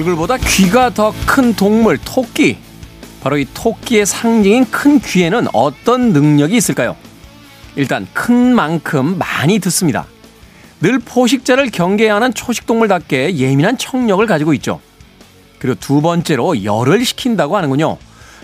얼굴보다 0.00 0.38
귀가 0.38 0.90
더 0.90 1.12
큰 1.26 1.54
동물 1.54 1.98
토끼. 1.98 2.56
바로 3.22 3.36
이 3.36 3.46
토끼의 3.52 4.06
상징인 4.06 4.64
큰 4.70 4.98
귀에는 4.98 5.48
어떤 5.52 6.12
능력이 6.12 6.56
있을까요? 6.56 6.96
일단 7.76 8.06
큰 8.14 8.54
만큼 8.54 9.18
많이 9.18 9.58
듣습니다. 9.58 10.06
늘 10.80 10.98
포식자를 10.98 11.70
경계하는 11.70 12.32
초식동물답게 12.32 13.36
예민한 13.36 13.76
청력을 13.76 14.24
가지고 14.26 14.54
있죠. 14.54 14.80
그리고 15.58 15.78
두 15.78 16.00
번째로 16.00 16.64
열을 16.64 17.04
식힌다고 17.04 17.56
하는군요. 17.56 17.98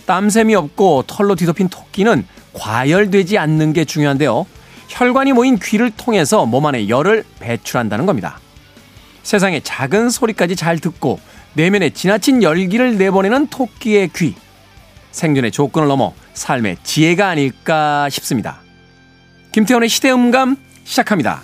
땀샘이 0.04 0.54
없고 0.54 1.04
털로 1.06 1.34
뒤덮인 1.36 1.70
토끼는 1.70 2.26
과열되지 2.52 3.38
않는 3.38 3.72
게 3.72 3.86
중요한데요. 3.86 4.46
혈관이 4.88 5.32
모인 5.32 5.58
귀를 5.58 5.90
통해서 5.90 6.44
몸 6.44 6.66
안에 6.66 6.90
열을 6.90 7.24
배출한다는 7.40 8.04
겁니다. 8.04 8.38
세상에 9.22 9.60
작은 9.60 10.10
소리까지 10.10 10.54
잘 10.54 10.78
듣고 10.78 11.18
내면에 11.56 11.88
지나친 11.88 12.42
열기를 12.42 12.98
내보내는 12.98 13.46
토끼의 13.46 14.10
귀. 14.14 14.34
생존의 15.10 15.50
조건을 15.50 15.88
넘어 15.88 16.12
삶의 16.34 16.76
지혜가 16.82 17.28
아닐까 17.28 18.10
싶습니다. 18.10 18.60
김태원의 19.52 19.88
시대음감 19.88 20.56
시작합니다. 20.84 21.40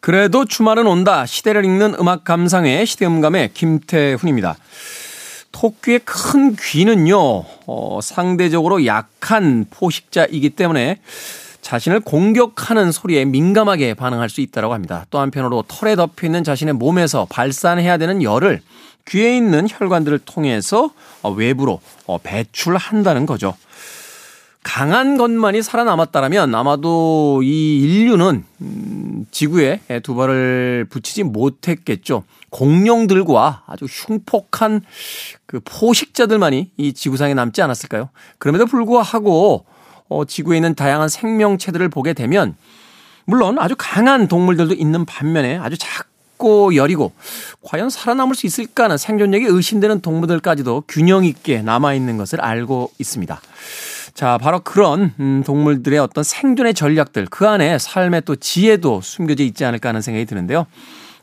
그래도 0.00 0.44
주말은 0.44 0.86
온다. 0.86 1.26
시대를 1.26 1.64
읽는 1.64 1.96
음악 1.98 2.22
감상의 2.22 2.86
시대음감의 2.86 3.54
김태훈입니다. 3.54 4.56
토끼의 5.52 6.00
큰 6.04 6.56
귀는요, 6.56 7.44
어, 7.66 8.00
상대적으로 8.02 8.84
약한 8.86 9.66
포식자이기 9.70 10.50
때문에 10.50 11.00
자신을 11.60 12.00
공격하는 12.00 12.90
소리에 12.90 13.24
민감하게 13.24 13.94
반응할 13.94 14.28
수 14.28 14.40
있다고 14.40 14.74
합니다. 14.74 15.06
또 15.10 15.20
한편으로 15.20 15.64
털에 15.68 15.94
덮여 15.94 16.26
있는 16.26 16.42
자신의 16.42 16.74
몸에서 16.74 17.26
발산해야 17.30 17.98
되는 17.98 18.22
열을 18.22 18.60
귀에 19.06 19.36
있는 19.36 19.68
혈관들을 19.68 20.20
통해서 20.20 20.90
어, 21.22 21.30
외부로 21.30 21.80
어, 22.06 22.18
배출한다는 22.18 23.26
거죠. 23.26 23.54
강한 24.62 25.16
것만이 25.16 25.62
살아남았다라면 25.62 26.54
아마도 26.54 27.42
이 27.42 27.80
인류는 27.80 28.44
음, 28.60 29.26
지구에 29.30 29.80
두 30.02 30.14
발을 30.14 30.86
붙이지 30.88 31.24
못했겠죠. 31.24 32.24
공룡들과 32.50 33.64
아주 33.66 33.86
흉폭한 33.86 34.82
그 35.46 35.60
포식자들만이 35.64 36.70
이 36.76 36.92
지구상에 36.92 37.34
남지 37.34 37.60
않았을까요? 37.62 38.10
그럼에도 38.38 38.66
불구하고 38.66 39.64
어, 40.08 40.24
지구에 40.26 40.58
있는 40.58 40.74
다양한 40.74 41.08
생명체들을 41.08 41.88
보게 41.88 42.12
되면 42.12 42.54
물론 43.24 43.58
아주 43.58 43.74
강한 43.78 44.28
동물들도 44.28 44.74
있는 44.74 45.04
반면에 45.06 45.56
아주 45.58 45.76
작고 45.78 46.76
여리고 46.76 47.12
과연 47.62 47.88
살아남을 47.88 48.34
수 48.34 48.46
있을까 48.46 48.84
하는 48.84 48.98
생존력이 48.98 49.46
의심되는 49.46 50.02
동물들까지도 50.02 50.84
균형 50.88 51.24
있게 51.24 51.62
남아 51.62 51.94
있는 51.94 52.16
것을 52.16 52.40
알고 52.40 52.92
있습니다. 52.98 53.40
자, 54.14 54.38
바로 54.38 54.60
그런 54.60 55.14
음, 55.20 55.42
동물들의 55.44 55.98
어떤 55.98 56.22
생존의 56.22 56.74
전략들 56.74 57.26
그 57.30 57.48
안에 57.48 57.78
삶의 57.78 58.22
또 58.24 58.36
지혜도 58.36 59.00
숨겨져 59.00 59.42
있지 59.44 59.64
않을까 59.64 59.88
하는 59.90 60.02
생각이 60.02 60.26
드는데요. 60.26 60.66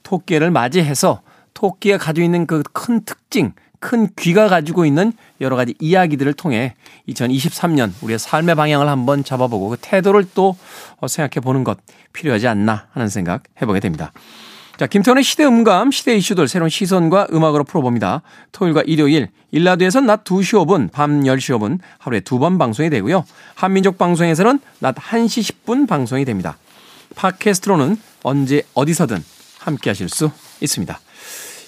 토끼를 0.03 0.50
맞이해서 0.51 1.22
토끼가 1.53 1.97
가지고 1.97 2.25
있는 2.25 2.47
그 2.47 2.63
큰 2.73 3.03
특징, 3.03 3.53
큰 3.79 4.07
귀가 4.17 4.47
가지고 4.47 4.85
있는 4.85 5.13
여러 5.41 5.55
가지 5.55 5.75
이야기들을 5.79 6.33
통해 6.33 6.73
2023년 7.07 7.91
우리의 8.01 8.19
삶의 8.19 8.55
방향을 8.55 8.88
한번 8.88 9.23
잡아보고 9.23 9.69
그 9.69 9.77
태도를 9.79 10.25
또 10.33 10.56
어, 11.00 11.07
생각해 11.07 11.44
보는 11.44 11.63
것 11.63 11.77
필요하지 12.13 12.47
않나 12.47 12.88
하는 12.91 13.07
생각 13.07 13.44
해보게 13.61 13.79
됩니다. 13.79 14.11
자, 14.79 14.88
김태원의 14.88 15.25
시대 15.25 15.44
음감, 15.44 15.91
시대 15.91 16.16
이슈들 16.16 16.47
새로운 16.47 16.69
시선과 16.69 17.28
음악으로 17.34 17.66
풀어봅니다. 17.66 18.22
토요일과 18.53 18.84
일요일, 18.85 19.28
1라디오에서는 19.51 20.07
낮 20.07 20.23
2시 20.23 20.66
5분, 20.66 20.90
밤 20.90 21.19
10시 21.19 21.53
5분 21.57 21.79
하루에 21.97 22.22
두 22.22 22.40
번 22.40 22.57
방송이 22.57 22.89
되고요. 22.89 23.25
한민족 23.56 23.97
방송에서는 23.97 24.57
낮 24.79 24.95
1시 24.95 25.66
10분 25.66 25.85
방송이 25.85 26.23
됩니다. 26.23 26.57
팟캐스트로는 27.18 27.97
언제 28.23 28.63
어디서든 28.73 29.22
함께 29.57 29.89
하실 29.89 30.07
수 30.07 30.31
있습니다. 30.62 30.97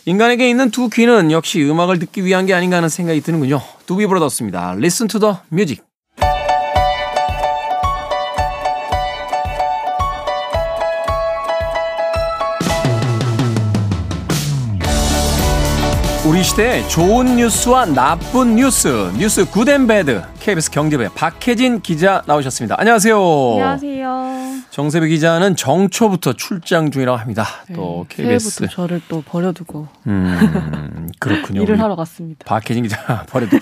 인간에게 0.06 0.50
있는 0.50 0.72
두 0.72 0.88
귀는 0.88 1.32
역시 1.32 1.62
음악을 1.62 2.00
듣기 2.00 2.24
위한 2.24 2.46
게 2.46 2.54
아닌가 2.54 2.78
하는 2.78 2.88
생각이 2.88 3.20
드는군요. 3.20 3.60
Doobie 3.88 4.08
Brothers입니다. 4.08 4.76
Listen 4.78 5.10
to 5.10 5.20
the 5.20 5.36
music. 5.52 5.91
우리 16.31 16.46
시대의 16.46 16.88
좋은 16.88 17.36
뉴스와 17.36 17.88
나쁜 17.88 18.56
뉴스, 18.56 18.88
뉴스 19.18 19.44
Good 19.44 19.75
and 19.75 19.98
Bad 19.98 20.22
KBS 20.40 20.72
경제부의 20.72 21.09
박혜진 21.14 21.81
기자 21.81 22.24
나오셨습니다. 22.25 22.75
안녕하세요. 22.80 23.18
안녕하세요. 23.18 24.62
정세배 24.70 25.09
기자는 25.09 25.58
정초부터 25.58 26.31
출장 26.31 26.90
중이라고 26.90 27.18
합니다. 27.18 27.46
네, 27.68 27.75
또 27.75 28.06
KBS 28.08 28.50
새해부터 28.50 28.74
저를 28.74 29.02
또 29.09 29.22
버려두고 29.22 29.90
음, 30.08 31.09
그렇군요. 31.20 31.64
일을 31.64 31.81
하러 31.81 31.97
갔습니다. 31.97 32.46
박혜진 32.46 32.84
기자 32.84 33.25
버려도 33.28 33.58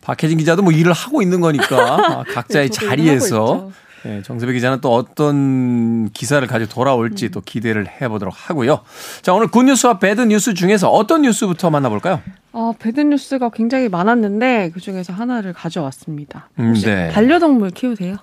박혜진 0.00 0.38
기자도 0.38 0.62
뭐 0.62 0.72
일을 0.72 0.92
하고 0.92 1.22
있는 1.22 1.40
거니까 1.40 2.24
각자의 2.34 2.70
네, 2.70 2.86
자리에서 2.86 3.70
네, 4.04 4.22
정세배 4.22 4.52
기자는 4.52 4.80
또 4.80 4.94
어떤 4.94 6.10
기사를 6.10 6.46
가지고 6.46 6.70
돌아올지 6.70 7.26
음. 7.26 7.30
또 7.32 7.40
기대를 7.40 7.86
해보도록 8.00 8.34
하고요. 8.36 8.80
자, 9.22 9.32
오늘 9.34 9.48
굿뉴스와 9.48 9.98
배드뉴스 9.98 10.54
중에서 10.54 10.90
어떤 10.90 11.22
뉴스부터 11.22 11.70
만나볼까요? 11.70 12.20
어, 12.52 12.72
배드뉴스가 12.78 13.50
굉장히 13.50 13.88
많았는데 13.88 14.70
그 14.72 14.80
중에서 14.80 15.12
하나를 15.12 15.52
가져왔습니다. 15.52 16.48
음, 16.58 16.74
네. 16.74 17.10
반려동물 17.10 17.70
키우세요? 17.70 18.16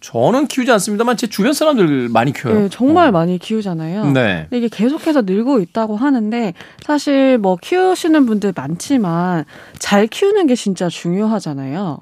저는 0.00 0.46
키우지 0.46 0.70
않습니다만 0.70 1.16
제 1.16 1.26
주변 1.26 1.52
사람들 1.52 2.08
많이 2.08 2.32
키워요. 2.32 2.60
네, 2.60 2.68
정말 2.70 3.08
어. 3.08 3.12
많이 3.12 3.38
키우잖아요. 3.38 4.04
네. 4.12 4.46
근데 4.50 4.56
이게 4.56 4.68
계속해서 4.68 5.22
늘고 5.22 5.60
있다고 5.60 5.96
하는데 5.96 6.54
사실 6.82 7.38
뭐 7.38 7.56
키우시는 7.60 8.26
분들 8.26 8.52
많지만 8.54 9.44
잘 9.78 10.06
키우는 10.06 10.46
게 10.46 10.54
진짜 10.54 10.88
중요하잖아요. 10.88 11.98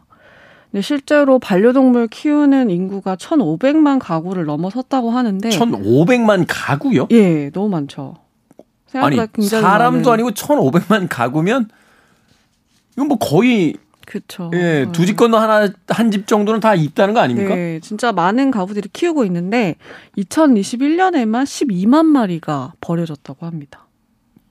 근데 0.77 0.83
실제로 0.83 1.39
반려동물 1.39 2.09
키우는 2.09 2.69
인구가 2.69 3.17
1,500만 3.17 3.99
가구를 3.99 4.45
넘어섰다고 4.45 5.11
하는데 5.11 5.49
1,500만 5.49 6.45
가구요? 6.47 7.09
예, 7.13 7.49
너무 7.49 7.71
많죠. 7.71 8.17
아니, 8.93 9.17
사람도 9.17 10.11
많은... 10.11 10.13
아니고 10.13 10.31
1,500만 10.33 11.07
가구면 11.09 11.71
이건 12.93 13.09
뭐 13.09 13.17
거의 13.17 13.73
그렇죠. 14.05 14.51
예, 14.53 14.87
두 14.93 15.07
집 15.07 15.17
건너 15.17 15.39
하나 15.39 15.67
한 15.89 16.11
집 16.11 16.27
정도는 16.27 16.61
다 16.61 16.75
있다는 16.75 17.15
거 17.15 17.21
아닙니까? 17.21 17.55
네, 17.55 17.81
진짜 17.81 18.13
많은 18.13 18.51
가구들이 18.51 18.91
키우고 18.93 19.25
있는데 19.25 19.77
2021년에만 20.19 21.45
12만 21.45 22.05
마리가 22.05 22.75
버려졌다고 22.83 23.47
합니다. 23.47 23.87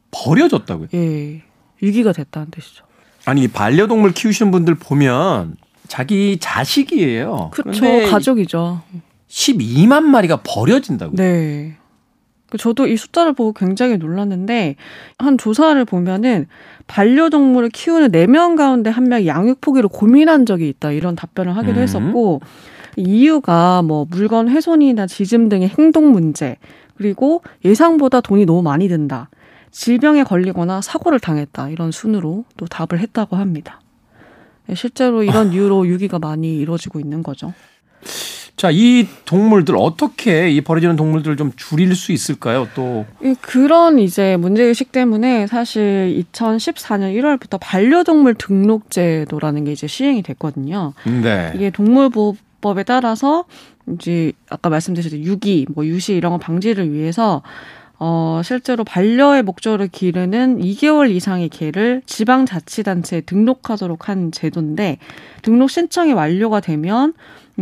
버려졌다고요? 0.10 0.88
예. 0.96 1.44
위기가 1.82 2.14
됐다는 2.14 2.50
뜻이죠. 2.50 2.84
아니, 3.26 3.48
반려동물 3.48 4.14
키우시는 4.14 4.52
분들 4.52 4.74
보면 4.74 5.58
자기 5.88 6.38
자식이에요. 6.40 7.50
그렇죠. 7.52 7.86
가족이죠. 8.10 8.82
12만 9.28 10.04
마리가 10.04 10.42
버려진다고요? 10.44 11.16
네. 11.16 11.78
저도 12.58 12.88
이 12.88 12.96
숫자를 12.96 13.34
보고 13.34 13.54
굉장히 13.54 13.98
놀랐는데 13.98 14.76
한 15.18 15.38
조사를 15.38 15.84
보면은 15.86 16.48
반려동물을 16.88 17.70
키우는 17.70 18.12
4명 18.12 18.56
가운데 18.56 18.90
한 18.90 19.06
명이 19.06 19.28
양육 19.28 19.62
포기를 19.62 19.90
고민한 19.90 20.46
적이 20.46 20.70
있다 20.70 20.92
이런 20.92 21.16
답변을 21.16 21.58
하기도 21.58 21.80
음. 21.80 21.84
했었고 21.84 22.42
이유가 22.96 23.82
뭐 23.82 24.06
물건 24.10 24.48
훼손이나 24.48 25.08
지짐 25.08 25.50
등의 25.50 25.70
행동 25.78 26.12
문제 26.12 26.58
그리고 26.96 27.42
예상보다 27.66 28.22
돈이 28.22 28.46
너무 28.46 28.62
많이 28.62 28.88
든다 28.88 29.30
질병에 29.72 30.24
걸리거나 30.24 30.82
사고를 30.82 31.20
당했다 31.20 31.70
이런 31.70 31.92
순으로 31.92 32.46
또 32.56 32.66
답을 32.68 33.02
했다고 33.02 33.36
합니다. 33.36 33.82
네, 34.68 34.76
실제로 34.76 35.24
이런 35.24 35.54
이유로 35.54 35.88
유기가 35.88 36.20
많이 36.20 36.58
이루어지고 36.58 37.00
있는 37.00 37.24
거죠. 37.24 37.54
자, 38.56 38.72
이 38.72 39.06
동물들 39.26 39.76
어떻게 39.78 40.50
이 40.50 40.62
버려지는 40.62 40.96
동물들을 40.96 41.36
좀 41.36 41.52
줄일 41.58 41.94
수 41.94 42.14
있을까요? 42.14 42.70
또 42.74 43.06
그런 43.42 44.00
이제 44.00 44.38
문제 44.38 44.64
의식 44.64 44.94
때문에 44.94 45.46
사실 45.48 46.24
2014년 46.34 47.14
1월부터 47.16 47.60
반려동물 47.60 48.36
등록제도라는 48.36 49.66
게 49.66 49.74
이제 49.74 49.88
시행이 49.88 50.24
됐거든요. 50.24 50.94
네. 51.04 51.52
이게 51.54 51.70
동물보호법에 51.70 52.84
따라서 52.84 53.44
이제 53.94 54.32
아까 54.50 54.70
말씀드렸듯이 54.70 55.22
유기, 55.24 55.66
뭐 55.76 55.86
유시 55.86 56.14
이런 56.16 56.32
거 56.32 56.38
방지를 56.38 56.94
위해서 56.94 57.42
어, 57.98 58.42
실제로 58.44 58.84
반려의 58.84 59.44
목적을 59.44 59.88
기르는 59.88 60.60
2개월 60.60 61.10
이상의 61.10 61.50
개를 61.50 62.02
지방자치단체에 62.06 63.22
등록하도록 63.22 64.10
한 64.10 64.32
제도인데 64.32 64.98
등록 65.42 65.70
신청이 65.70 66.14
완료가 66.14 66.60
되면 66.60 67.14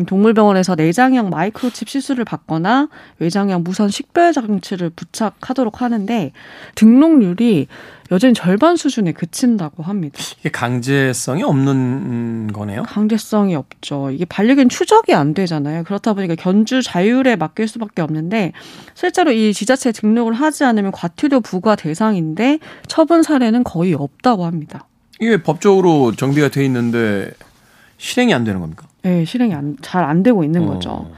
동물병원에서 0.07 0.75
내장형 0.75 1.30
마이크로칩 1.30 1.88
시술을 1.88 2.25
받거나 2.25 2.90
외장형 3.19 3.63
무선 3.63 3.90
식별 3.90 4.34
장치를 4.34 4.90
부착하도록 4.90 5.81
하는데 5.81 6.31
등록률이 6.75 7.68
여전히 8.12 8.34
절반 8.34 8.75
수준에 8.75 9.12
그친다고 9.12 9.84
합니다. 9.84 10.18
이게 10.40 10.50
강제성이 10.50 11.44
없는 11.44 12.51
거네요. 12.54 12.84
강제성이 12.84 13.56
없죠. 13.56 14.12
이게 14.12 14.25
반려견 14.25 14.69
추적이 14.69 15.13
안 15.13 15.34
되잖아요. 15.34 15.84
그렇다 15.84 16.13
보니까 16.13 16.36
견주 16.36 16.81
자율에 16.81 17.36
맡길 17.36 17.68
수밖에 17.68 18.01
없는데 18.01 18.51
실제로 18.94 19.31
이 19.31 19.54
지자체 19.54 19.92
등록을 19.92 20.34
하지 20.34 20.63
않으면 20.63 20.92
과태료 20.92 21.42
부과 21.42 21.75
대상인데 21.75 22.60
처분 22.88 23.24
사례는 23.24 23.63
거의 23.63 23.94
없다고 23.94 24.45
합니다. 24.45 24.88
이게 25.19 25.42
법적으로 25.42 26.13
정비가 26.16 26.50
돼 26.50 26.66
있는데 26.66 27.31
실행이 27.98 28.34
안 28.34 28.44
되는 28.44 28.60
겁니까? 28.60 28.88
네, 29.04 29.26
실행이 29.26 29.54
잘 29.82 30.04
안 30.04 30.24
되고 30.24 30.44
있는 30.44 30.64
어. 30.64 30.74
거죠. 30.74 31.12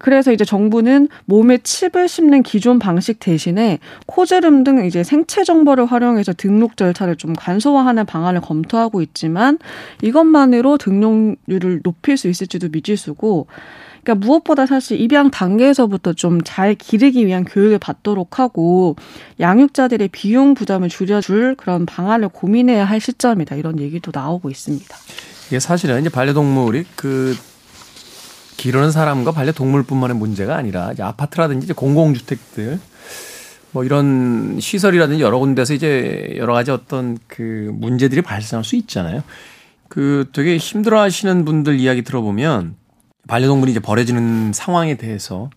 그래서 0.00 0.30
이제 0.32 0.44
정부는 0.44 1.08
몸에 1.24 1.58
칩을 1.58 2.06
심는 2.06 2.44
기존 2.44 2.78
방식 2.78 3.18
대신에 3.18 3.80
코즈름 4.06 4.62
등 4.62 4.84
이제 4.84 5.02
생체 5.02 5.42
정보를 5.42 5.86
활용해서 5.86 6.32
등록 6.34 6.76
절차를 6.76 7.16
좀 7.16 7.32
간소화하는 7.32 8.06
방안을 8.06 8.40
검토하고 8.40 9.02
있지만 9.02 9.58
이것만으로 10.02 10.78
등록률을 10.78 11.80
높일 11.82 12.16
수 12.16 12.28
있을지도 12.28 12.68
미지수고 12.70 13.48
그러니까 14.04 14.24
무엇보다 14.24 14.66
사실 14.66 15.00
입양 15.00 15.32
단계에서부터 15.32 16.12
좀 16.12 16.38
잘 16.44 16.76
기르기 16.76 17.26
위한 17.26 17.44
교육을 17.44 17.80
받도록 17.80 18.38
하고 18.38 18.94
양육자들의 19.40 20.08
비용 20.08 20.54
부담을 20.54 20.88
줄여줄 20.88 21.56
그런 21.56 21.86
방안을 21.86 22.28
고민해야 22.28 22.84
할 22.84 23.00
시점이다 23.00 23.56
이런 23.56 23.80
얘기도 23.80 24.12
나오고 24.14 24.48
있습니다. 24.48 24.96
이게 25.48 25.60
사실은 25.60 26.00
이제 26.00 26.08
반려동물이 26.08 26.84
그 26.94 27.36
기르는 28.56 28.90
사람과 28.90 29.32
반려동물뿐만의 29.32 30.16
문제가 30.16 30.56
아니라 30.56 30.92
이제 30.92 31.02
아파트라든지 31.02 31.64
이제 31.64 31.72
공공주택들 31.72 32.78
뭐 33.72 33.84
이런 33.84 34.58
시설이라든지 34.60 35.22
여러 35.22 35.38
군데서 35.38 35.74
이제 35.74 36.34
여러 36.36 36.52
가지 36.52 36.70
어떤 36.70 37.18
그 37.26 37.70
문제들이 37.74 38.22
발생할 38.22 38.64
수 38.64 38.76
있잖아요. 38.76 39.22
그 39.88 40.28
되게 40.32 40.56
힘들어 40.56 41.00
하시는 41.00 41.44
분들 41.44 41.78
이야기 41.78 42.02
들어보면 42.02 42.76
반려동물이 43.26 43.70
이제 43.70 43.80
버려지는 43.80 44.52
상황에 44.52 44.96
대해서 44.96 45.50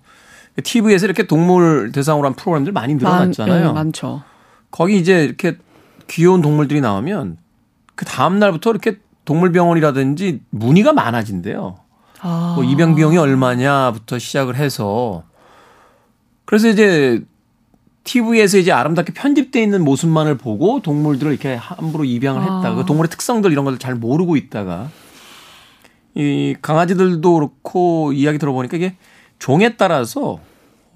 TV에서 0.62 1.06
이렇게 1.06 1.28
동물 1.28 1.92
대상으로 1.92 2.28
한 2.28 2.36
프로그램들 2.36 2.72
많이 2.72 2.96
늘어났잖아요. 2.96 3.68
네, 3.68 3.74
많죠. 3.74 4.24
거기 4.70 4.98
이제 4.98 5.24
이렇게 5.24 5.58
귀여운 6.08 6.42
동물들이 6.42 6.82
나오면 6.82 7.38
그 7.96 8.06
다음 8.06 8.40
날부터 8.40 8.72
이렇게 8.72 9.00
동물병원이라든지 9.26 10.42
문의가 10.50 10.94
많아진대요. 10.94 11.78
아. 12.22 12.54
뭐 12.56 12.64
입양 12.64 12.96
비용이 12.96 13.18
얼마냐부터 13.18 14.20
시작을 14.20 14.56
해서 14.56 15.24
그래서 16.46 16.68
이제 16.68 17.24
TV에서 18.04 18.58
이제 18.58 18.72
아름답게 18.72 19.14
편집돼 19.14 19.62
있는 19.62 19.84
모습만을 19.84 20.38
보고 20.38 20.82
동물들을 20.82 21.32
이렇게 21.32 21.54
함부로 21.56 22.04
입양을 22.04 22.42
했다. 22.42 22.70
아. 22.70 22.76
그 22.76 22.86
동물의 22.86 23.10
특성들 23.10 23.52
이런 23.52 23.66
걸잘 23.66 23.96
모르고 23.96 24.36
있다가 24.36 24.90
이 26.16 26.56
강아지들도 26.62 27.34
그렇고 27.34 28.12
이야기 28.14 28.38
들어보니까 28.38 28.78
이게 28.78 28.96
종에 29.40 29.78
따라서 29.78 30.40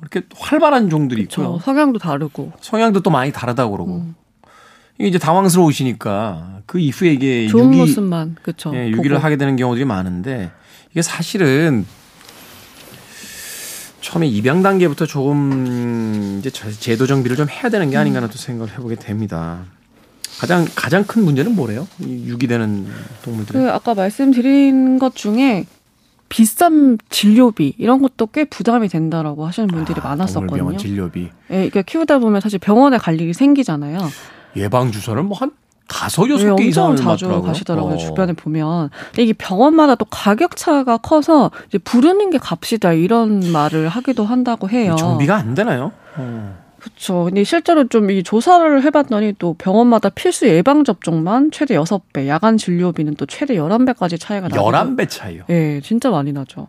이렇게 0.01 0.23
활발한 0.35 0.89
종들이 0.89 1.21
있고요. 1.23 1.59
성향도 1.59 1.99
다르고. 1.99 2.51
성향도 2.59 3.01
또 3.01 3.09
많이 3.09 3.31
다르다고 3.31 3.71
그러고. 3.71 3.95
음. 3.95 4.15
이게 4.97 5.09
이제 5.09 5.17
당황스러우시니까 5.17 6.61
그 6.65 6.79
이후에 6.79 7.13
이게 7.13 7.47
좋은 7.47 7.65
유기, 7.65 7.77
모습만 7.77 8.37
그렇죠. 8.41 8.71
예, 8.75 8.89
유기를 8.89 9.23
하게 9.23 9.35
되는 9.35 9.55
경우들이 9.55 9.85
많은데 9.85 10.51
이게 10.91 11.01
사실은 11.01 11.85
처음에 14.01 14.27
입양 14.27 14.61
단계부터 14.61 15.05
조금 15.05 16.37
이제 16.39 16.49
제도 16.49 17.07
정비를 17.07 17.35
좀 17.35 17.49
해야 17.49 17.69
되는 17.69 17.89
게 17.89 17.97
아닌가라는 17.97 18.31
또 18.31 18.37
생각을 18.37 18.71
해보게 18.73 18.95
됩니다. 18.95 19.63
가장 20.39 20.65
가장 20.75 21.03
큰 21.05 21.23
문제는 21.23 21.55
뭐래요? 21.55 21.87
이 21.99 22.25
유기되는 22.27 22.87
동물들. 23.23 23.53
그 23.53 23.71
아까 23.71 23.93
말씀드린 23.93 24.99
것 24.99 25.15
중에 25.15 25.65
비싼 26.29 26.97
진료비 27.09 27.75
이런 27.77 28.01
것도 28.01 28.27
꽤 28.27 28.45
부담이 28.45 28.89
된다라고 28.89 29.45
하시는 29.45 29.67
분들이 29.67 29.99
아, 30.01 30.09
많았었거든요. 30.09 30.57
병원 30.57 30.77
진료비. 30.77 31.21
예, 31.21 31.29
그러니까 31.55 31.81
키우다 31.81 32.19
보면 32.19 32.41
사실 32.41 32.59
병원에 32.59 32.97
갈 32.97 33.19
일이 33.19 33.33
생기잖아요. 33.33 33.97
예방 34.55 34.91
주사를 34.91 35.21
뭐 35.23 35.37
한 35.37 35.51
다섯 35.87 36.27
여섯 36.31 36.55
개 36.55 36.63
네, 36.63 36.69
이상 36.69 36.95
자주 36.95 37.25
맞더라고요. 37.25 37.47
가시더라고요 37.47 37.93
어. 37.93 37.97
주변에 37.97 38.33
보면 38.33 38.89
이게 39.19 39.33
병원마다 39.33 39.93
또 39.95 40.05
가격 40.05 40.55
차가 40.55 40.97
커서 40.97 41.51
이제 41.67 41.77
부르는 41.77 42.31
게 42.31 42.39
값이다 42.39 42.93
이런 42.93 43.51
말을 43.51 43.87
하기도 43.89 44.25
한다고 44.25 44.67
해요. 44.69 44.95
정비가 44.97 45.35
안 45.35 45.53
되나요? 45.53 45.91
어. 46.17 46.57
그렇죠. 46.79 47.25
근데 47.25 47.43
실제로 47.43 47.87
좀 47.87 48.09
이 48.09 48.23
조사를 48.23 48.81
해봤더니 48.83 49.33
또 49.37 49.53
병원마다 49.59 50.09
필수 50.09 50.47
예방 50.47 50.83
접종만 50.83 51.51
최대 51.51 51.75
여섯 51.75 52.01
배 52.13 52.27
야간 52.27 52.57
진료비는 52.57 53.15
또 53.15 53.25
최대 53.27 53.55
열한 53.55 53.85
배까지 53.85 54.17
차이가 54.17 54.47
나요. 54.47 54.63
열한 54.63 54.95
배 54.95 55.05
차이요? 55.07 55.43
예, 55.49 55.53
네, 55.53 55.81
진짜 55.81 56.09
많이 56.09 56.31
나죠. 56.33 56.65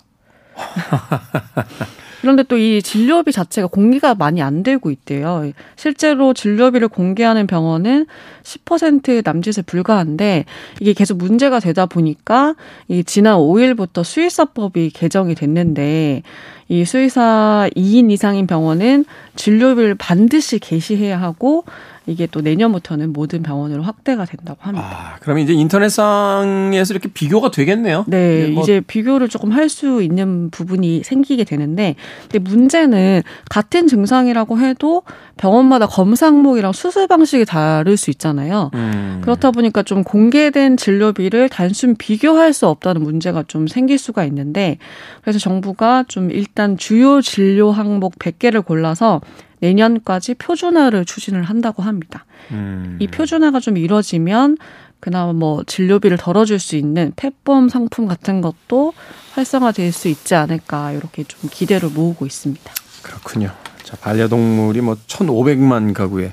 그런데 2.26 2.42
또 2.42 2.56
이 2.56 2.82
진료비 2.82 3.30
자체가 3.30 3.68
공개가 3.68 4.16
많이 4.16 4.42
안 4.42 4.64
되고 4.64 4.90
있대요. 4.90 5.52
실제로 5.76 6.34
진료비를 6.34 6.88
공개하는 6.88 7.46
병원은 7.46 8.06
10% 8.42 9.22
남짓에 9.24 9.62
불과한데 9.62 10.44
이게 10.80 10.92
계속 10.92 11.18
문제가 11.18 11.60
되다 11.60 11.86
보니까 11.86 12.56
이 12.88 13.04
지난 13.04 13.36
5일부터 13.36 14.02
수의사법이 14.02 14.90
개정이 14.90 15.36
됐는데 15.36 16.22
이 16.68 16.84
수의사 16.84 17.68
2인 17.76 18.10
이상인 18.10 18.48
병원은 18.48 19.04
진료비를 19.36 19.94
반드시 19.94 20.58
게시해야 20.58 21.20
하고 21.20 21.64
이게 22.06 22.26
또 22.30 22.40
내년부터는 22.40 23.12
모든 23.12 23.42
병원으로 23.42 23.82
확대가 23.82 24.24
된다고 24.24 24.58
합니다. 24.62 24.88
아, 24.88 25.16
그러면 25.20 25.42
이제 25.42 25.52
인터넷상에서 25.52 26.94
이렇게 26.94 27.08
비교가 27.08 27.50
되겠네요. 27.50 28.04
네, 28.06 28.48
뭐. 28.48 28.62
이제 28.62 28.80
비교를 28.80 29.28
조금 29.28 29.52
할 29.52 29.66
수 29.66 30.00
있는 30.00 30.48
부분이 30.50 31.02
생기게 31.02 31.42
되는데, 31.42 31.96
근데 32.22 32.38
문제는 32.38 33.22
같은 33.50 33.88
증상이라고 33.88 34.60
해도 34.60 35.02
병원마다 35.36 35.86
검사 35.86 36.26
항목이랑 36.26 36.72
수술 36.72 37.08
방식이 37.08 37.44
다를 37.44 37.96
수 37.96 38.10
있잖아요. 38.10 38.70
음. 38.74 39.20
그렇다 39.22 39.50
보니까 39.50 39.82
좀 39.82 40.04
공개된 40.04 40.76
진료비를 40.76 41.48
단순 41.48 41.96
비교할 41.96 42.52
수 42.52 42.68
없다는 42.68 43.02
문제가 43.02 43.42
좀 43.48 43.66
생길 43.66 43.98
수가 43.98 44.24
있는데, 44.26 44.78
그래서 45.22 45.40
정부가 45.40 46.04
좀 46.06 46.30
일단 46.30 46.78
주요 46.78 47.20
진료 47.20 47.72
항목 47.72 48.16
100개를 48.20 48.64
골라서 48.64 49.20
내년까지 49.60 50.34
표준화를 50.34 51.04
추진을 51.04 51.42
한다고 51.42 51.82
합니다. 51.82 52.24
음. 52.50 52.96
이 53.00 53.06
표준화가 53.06 53.60
좀 53.60 53.76
이뤄지면 53.76 54.56
그나마 55.00 55.32
뭐 55.32 55.62
진료비를 55.64 56.16
덜어줄 56.16 56.58
수 56.58 56.76
있는 56.76 57.12
펫보험 57.16 57.68
상품 57.68 58.06
같은 58.06 58.40
것도 58.40 58.92
활성화될 59.34 59.92
수 59.92 60.08
있지 60.08 60.34
않을까 60.34 60.92
이렇게 60.92 61.24
좀 61.24 61.48
기대를 61.50 61.90
모으고 61.90 62.26
있습니다. 62.26 62.72
그렇군요. 63.02 63.52
자 63.82 63.96
반려동물이 63.96 64.80
뭐 64.80 64.96
1,500만 65.06 65.92
가구에 65.94 66.32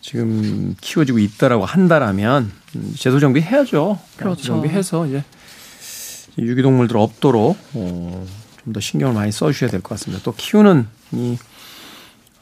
지금 0.00 0.74
키워지고 0.80 1.18
있다라고 1.18 1.64
한다라면 1.64 2.52
제도 2.98 3.18
정비 3.20 3.40
해야죠. 3.40 3.98
그렇죠. 4.16 4.42
정비해서 4.42 5.06
이제 5.06 5.22
유기동물들 6.38 6.96
없도록 6.96 7.56
어, 7.74 8.26
좀 8.64 8.72
더 8.72 8.78
신경을 8.80 9.12
많이 9.14 9.32
써주셔야 9.32 9.70
될 9.70 9.80
것 9.82 9.90
같습니다. 9.90 10.22
또 10.22 10.32
키우는 10.36 10.86
이 11.12 11.36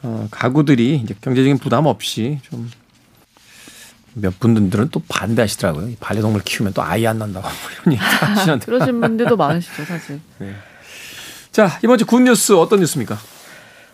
어, 0.02 0.28
가구들이 0.30 0.96
이제 1.04 1.14
경제적인 1.20 1.58
부담 1.58 1.86
없이 1.86 2.38
좀 2.42 2.70
몇 4.14 4.38
분들은 4.40 4.88
또 4.90 5.02
반대하시더라고요. 5.08 5.94
반려동물 6.00 6.42
키우면 6.42 6.72
또 6.72 6.82
아이 6.82 7.06
안 7.06 7.18
난다고 7.18 7.48
이런 7.82 7.92
얘기 7.94 8.02
하시는데. 8.02 8.66
그러신 8.66 9.00
분들도 9.00 9.36
많으시죠, 9.36 9.84
사실. 9.84 10.20
네. 10.38 10.54
자, 11.52 11.78
이번 11.82 11.98
주 11.98 12.06
굿뉴스 12.06 12.52
어떤 12.52 12.80
뉴스입니까? 12.80 13.18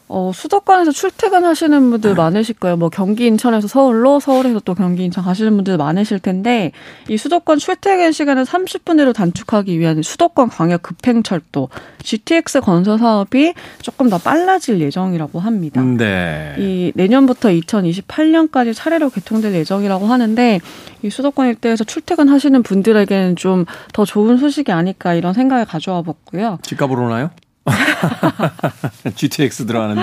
어, 0.09 0.31
수도권에서 0.35 0.93
출퇴근하시는 0.93 1.91
분들 1.91 2.11
네. 2.11 2.17
많으실 2.17 2.55
거예요. 2.57 2.77
뭐 2.77 2.89
경기 2.89 3.27
인천에서 3.27 3.69
서울로, 3.69 4.21
서울에서 4.21 4.61
또 4.65 4.75
경기 4.75 5.05
인천 5.05 5.25
가시는 5.25 5.55
분들 5.57 5.77
많으실 5.77 6.19
텐데 6.19 6.73
이 7.09 7.17
수도권 7.17 7.59
출퇴근 7.59 8.13
시간을 8.13 8.45
30분 8.45 9.01
으로 9.01 9.13
단축하기 9.13 9.79
위한 9.79 10.03
수도권 10.03 10.49
광역 10.49 10.83
급행철도 10.83 11.69
GTX 12.03 12.61
건설 12.61 12.99
사업이 12.99 13.55
조금 13.83 14.09
더 14.09 14.19
빨라질 14.19 14.81
예정이라고 14.81 15.41
합니다. 15.41 15.83
네. 15.83 16.55
이 16.59 16.93
내년부터 16.95 17.49
2028년까지 17.49 18.75
차례로 18.75 19.11
개통될 19.11 19.55
예정이라고 19.55 20.07
하는데 20.07 20.61
이 21.03 21.11
수도권 21.11 21.49
일대에서 21.49 21.85
출퇴근하시는 21.85 22.63
분들에게는 22.63 23.37
좀 23.37 23.67
더 23.93 24.05
좋은 24.05 24.37
소식이 24.37 24.73
아닐까 24.73 25.15
이런 25.15 25.33
생각을 25.33 25.65
가져와 25.65 26.03
봤고요. 26.03 26.59
집값으로 26.63 27.07
오나요? 27.07 27.31
GTX 29.15 29.67
들어가는데. 29.67 30.03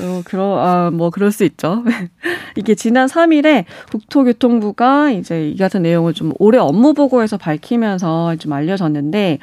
어, 0.00 0.22
그러, 0.24 0.58
아, 0.58 0.90
뭐, 0.90 1.10
그럴 1.10 1.30
수 1.30 1.44
있죠. 1.44 1.84
이게 2.56 2.74
지난 2.74 3.06
3일에 3.06 3.64
국토교통부가 3.92 5.10
이제 5.12 5.50
이 5.50 5.56
같은 5.56 5.82
내용을 5.82 6.14
좀 6.14 6.32
올해 6.38 6.58
업무 6.58 6.94
보고에서 6.94 7.36
밝히면서 7.36 8.36
좀 8.36 8.52
알려졌는데, 8.52 9.38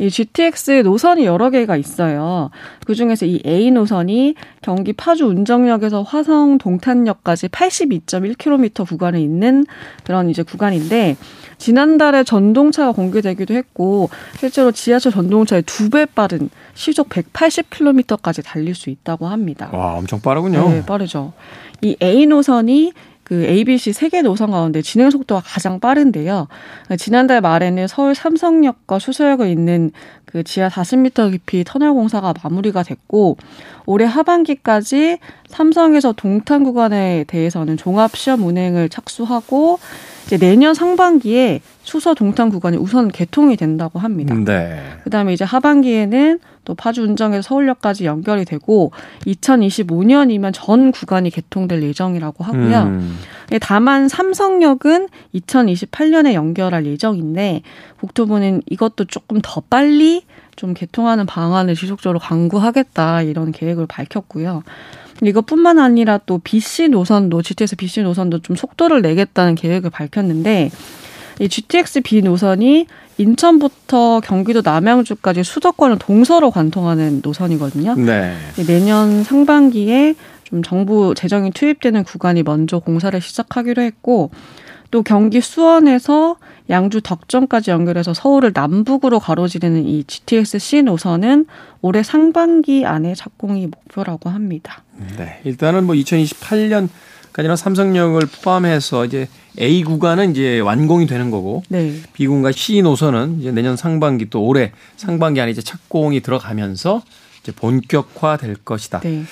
이 0.00 0.10
GTX 0.10 0.82
노선이 0.84 1.24
여러 1.24 1.50
개가 1.50 1.76
있어요. 1.76 2.50
그 2.86 2.94
중에서 2.94 3.26
이 3.26 3.42
A 3.44 3.72
노선이 3.72 4.36
경기 4.62 4.92
파주 4.92 5.24
운정역에서 5.26 6.02
화성 6.02 6.58
동탄역까지 6.58 7.48
82.1km 7.48 8.86
구간에 8.86 9.20
있는 9.20 9.66
그런 10.04 10.30
이제 10.30 10.44
구간인데 10.44 11.16
지난달에 11.58 12.22
전동차가 12.22 12.92
공개되기도 12.92 13.54
했고 13.54 14.08
실제로 14.38 14.70
지하철 14.70 15.10
전동차의 15.10 15.62
두 15.62 15.90
배 15.90 16.06
빠른 16.06 16.48
시속 16.78 17.08
180km까지 17.08 18.44
달릴 18.44 18.76
수 18.76 18.88
있다고 18.88 19.26
합니다. 19.26 19.68
와, 19.72 19.94
엄청 19.94 20.20
빠르군요. 20.20 20.68
네, 20.68 20.86
빠르죠. 20.86 21.32
이 21.82 21.96
A 22.00 22.24
노선이 22.26 22.92
그 23.24 23.44
ABC 23.44 23.92
세 23.92 24.08
개 24.08 24.22
노선 24.22 24.52
가운데 24.52 24.80
진행 24.80 25.10
속도가 25.10 25.42
가장 25.44 25.80
빠른데요. 25.80 26.46
지난달 26.96 27.40
말에는 27.40 27.88
서울 27.88 28.14
삼성역과 28.14 29.00
수서역에 29.00 29.50
있는 29.50 29.90
그 30.24 30.44
지하 30.44 30.68
40m 30.68 31.32
깊이 31.32 31.64
터널 31.64 31.92
공사가 31.94 32.32
마무리가 32.42 32.84
됐고 32.84 33.36
올해 33.84 34.06
하반기까지 34.06 35.18
삼성에서 35.48 36.12
동탄 36.12 36.62
구간에 36.62 37.24
대해서는 37.26 37.76
종합 37.76 38.16
시험 38.16 38.44
운행을 38.44 38.88
착수하고 38.88 39.78
이제 40.26 40.38
내년 40.38 40.74
상반기에 40.74 41.60
수서 41.82 42.14
동탄 42.14 42.50
구간이 42.50 42.76
우선 42.76 43.08
개통이 43.08 43.56
된다고 43.56 43.98
합니다. 43.98 44.34
네. 44.34 44.80
그다음에 45.04 45.32
이제 45.32 45.42
하반기에는 45.44 46.38
또 46.68 46.74
파주 46.74 47.02
운정에서 47.02 47.40
서울역까지 47.40 48.04
연결이 48.04 48.44
되고 48.44 48.92
2025년이면 49.26 50.50
전 50.52 50.92
구간이 50.92 51.30
개통될 51.30 51.82
예정이라고 51.82 52.44
하고요. 52.44 52.82
음. 52.82 53.18
예, 53.52 53.58
다만 53.58 54.06
삼성역은 54.06 55.08
2028년에 55.34 56.34
연결할 56.34 56.84
예정인데 56.84 57.62
국토부는 58.00 58.60
이것도 58.66 59.06
조금 59.06 59.40
더 59.42 59.62
빨리 59.62 60.24
좀 60.56 60.74
개통하는 60.74 61.24
방안을 61.24 61.74
지속적으로 61.74 62.18
강구하겠다 62.18 63.22
이런 63.22 63.50
계획을 63.50 63.86
밝혔고요. 63.86 64.62
이것뿐만 65.22 65.78
아니라 65.78 66.18
또 66.26 66.38
BC 66.38 66.90
노선도 66.90 67.40
GTX 67.40 67.76
BC 67.76 68.02
노선도 68.02 68.40
좀 68.40 68.56
속도를 68.56 69.00
내겠다는 69.00 69.54
계획을 69.54 69.88
밝혔는데 69.88 70.70
이 71.40 71.48
GTX 71.48 72.02
B 72.02 72.20
노선이 72.20 72.86
인천부터 73.18 74.20
경기도 74.20 74.62
남양주까지 74.64 75.42
수도권을 75.42 75.98
동서로 75.98 76.50
관통하는 76.50 77.20
노선이거든요. 77.22 77.94
네. 77.96 78.34
내년 78.66 79.24
상반기에 79.24 80.14
좀 80.44 80.62
정부 80.62 81.14
재정이 81.14 81.50
투입되는 81.50 82.04
구간이 82.04 82.42
먼저 82.42 82.78
공사를 82.78 83.20
시작하기로 83.20 83.82
했고 83.82 84.30
또 84.90 85.02
경기 85.02 85.40
수원에서 85.40 86.36
양주 86.70 87.02
덕정까지 87.02 87.70
연결해서 87.70 88.14
서울을 88.14 88.52
남북으로 88.54 89.20
가로지르는 89.20 89.86
이 89.86 90.04
GTX 90.04 90.58
C 90.58 90.82
노선은 90.82 91.46
올해 91.82 92.02
상반기 92.02 92.86
안에 92.86 93.14
착공이 93.14 93.66
목표라고 93.66 94.30
합니다. 94.30 94.82
네. 95.18 95.40
일단은 95.44 95.84
뭐 95.84 95.94
2028년 95.94 96.88
까지는 97.38 97.54
삼성역을 97.54 98.22
포함해서 98.42 99.04
이제 99.04 99.28
A 99.60 99.84
구간은 99.84 100.32
이제 100.32 100.58
완공이 100.58 101.06
되는 101.06 101.30
거고 101.30 101.62
네. 101.68 101.94
B 102.12 102.26
구간 102.26 102.52
C 102.52 102.82
노선은 102.82 103.38
이제 103.38 103.52
내년 103.52 103.76
상반기 103.76 104.28
또 104.28 104.44
올해 104.44 104.72
상반기 104.96 105.40
안에 105.40 105.52
이제 105.52 105.62
착공이 105.62 106.20
들어가면서 106.20 107.00
이제 107.40 107.52
본격화 107.52 108.38
될 108.38 108.56
것이다. 108.56 108.98
네. 109.00 109.22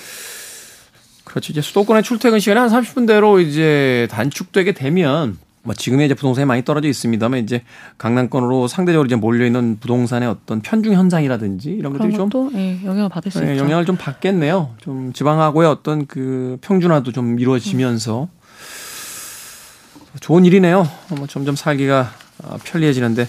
그렇죠. 1.25 1.53
이제 1.53 1.61
수도권의 1.61 2.05
출퇴근 2.05 2.39
시간이 2.39 2.61
한 2.61 2.71
30분대로 2.71 3.45
이제 3.45 4.07
단축되게 4.13 4.71
되면 4.71 5.37
뭐 5.67 5.75
지금의 5.75 6.07
이제 6.07 6.15
부동산이 6.15 6.45
많이 6.47 6.65
떨어져 6.65 6.87
있습니다만 6.89 7.41
이제 7.41 7.63
강남권으로 7.99 8.69
상대적으로 8.69 9.07
이제 9.07 9.17
몰려 9.17 9.45
있는 9.45 9.79
부동산의 9.81 10.29
어떤 10.29 10.61
편중 10.63 10.93
현상이라든지 10.95 11.71
이런 11.71 11.93
것들이 11.93 12.15
좀 12.15 12.31
네, 12.53 12.81
영향을 12.85 13.09
받을 13.09 13.33
수 13.33 13.41
네, 13.41 13.53
있죠. 13.53 13.65
영향을 13.65 13.85
좀 13.85 13.97
받겠네요. 13.97 14.77
좀 14.79 15.13
지방하고의 15.13 15.69
어떤 15.69 16.07
그 16.07 16.57
평준화도 16.61 17.11
좀 17.11 17.41
이루어지면서 17.41 18.29
좋은 20.21 20.45
일이네요. 20.45 20.89
뭐 21.17 21.27
점점 21.27 21.57
살기가 21.57 22.11
어, 22.45 22.59
편리해지는데 22.63 23.27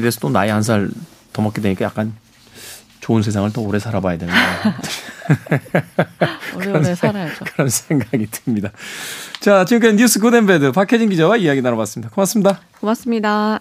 대해서 0.00 0.20
또 0.20 0.30
나이 0.30 0.48
한 0.48 0.62
살 0.62 0.90
더 1.32 1.40
먹게 1.42 1.62
되니까 1.62 1.86
약간 1.86 2.12
좋은 3.02 3.20
세상을 3.20 3.52
더 3.52 3.60
오래 3.60 3.80
살아봐야 3.80 4.16
되는. 4.16 4.32
오래오래 6.56 6.94
살아야죠. 6.94 7.44
그런 7.46 7.68
생각이 7.68 8.28
듭니다. 8.30 8.70
자, 9.40 9.64
지금까지 9.64 9.96
뉴스 9.96 10.20
Good 10.20 10.40
and 10.40 10.55
Bad 10.55 10.70
박혜진 10.70 11.10
기자와 11.10 11.36
이야기 11.36 11.62
나눠봤습니다. 11.62 12.14
고맙습니다. 12.14 12.60
고맙습니다. 12.80 13.60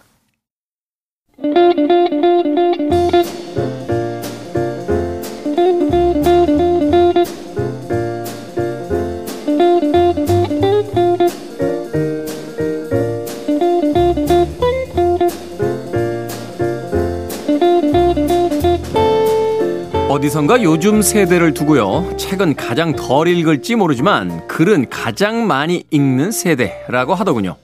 어디선가 20.22 20.62
요즘 20.62 21.02
세대를 21.02 21.56
두고요. 21.56 22.16
책은 22.16 22.56
가장 22.56 22.96
덜 22.96 23.28
읽을지 23.28 23.74
모르지만 23.76 24.48
글은 24.48 24.88
가장 24.92 25.48
많이 25.48 25.84
읽는 25.90 26.30
세대라고 26.30 27.16
하더군요. 27.16 27.56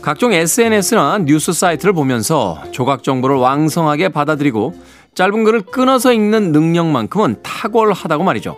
각종 0.00 0.32
SNS나 0.32 1.18
뉴스 1.26 1.52
사이트를 1.52 1.92
보면서 1.92 2.58
조각 2.70 3.02
정보를 3.02 3.36
왕성하게 3.36 4.08
받아들이고 4.08 4.74
짧은 5.14 5.44
글을 5.44 5.60
끊어서 5.60 6.14
읽는 6.14 6.52
능력만큼은 6.52 7.42
탁월하다고 7.42 8.24
말이죠. 8.24 8.56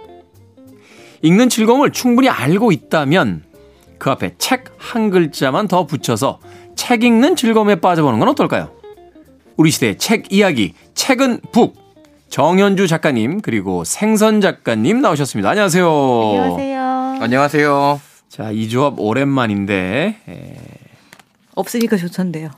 읽는 1.22 1.48
즐거움을 1.48 1.90
충분히 1.90 2.28
알고 2.28 2.70
있다면 2.70 3.42
그 3.98 4.08
앞에 4.08 4.36
책 4.38 4.76
한 4.78 5.10
글자만 5.10 5.66
더 5.66 5.84
붙여서 5.84 6.38
책 6.76 7.02
읽는 7.02 7.34
즐거움에 7.34 7.80
빠져보는 7.80 8.20
건 8.20 8.28
어떨까요? 8.28 8.70
우리 9.56 9.72
시대의 9.72 9.98
책 9.98 10.32
이야기, 10.32 10.74
책은 10.94 11.40
북. 11.50 11.85
정현주 12.28 12.86
작가님 12.86 13.40
그리고 13.40 13.84
생선 13.84 14.40
작가님 14.40 15.00
나오셨습니다. 15.00 15.50
안녕하세요. 15.50 15.88
안녕하세요. 15.88 16.82
안녕하세요. 17.20 18.00
자, 18.28 18.50
이 18.50 18.68
조합 18.68 18.94
오랜만인데 18.98 20.16
에... 20.28 20.56
없으니까 21.54 21.96
좋던데요. 21.96 22.50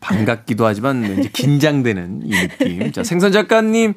반갑기도 0.00 0.64
하지만 0.66 1.02
왠지 1.02 1.30
긴장되는 1.32 2.22
이 2.24 2.30
느낌. 2.30 2.92
자, 2.92 3.02
생선 3.02 3.32
작가님 3.32 3.94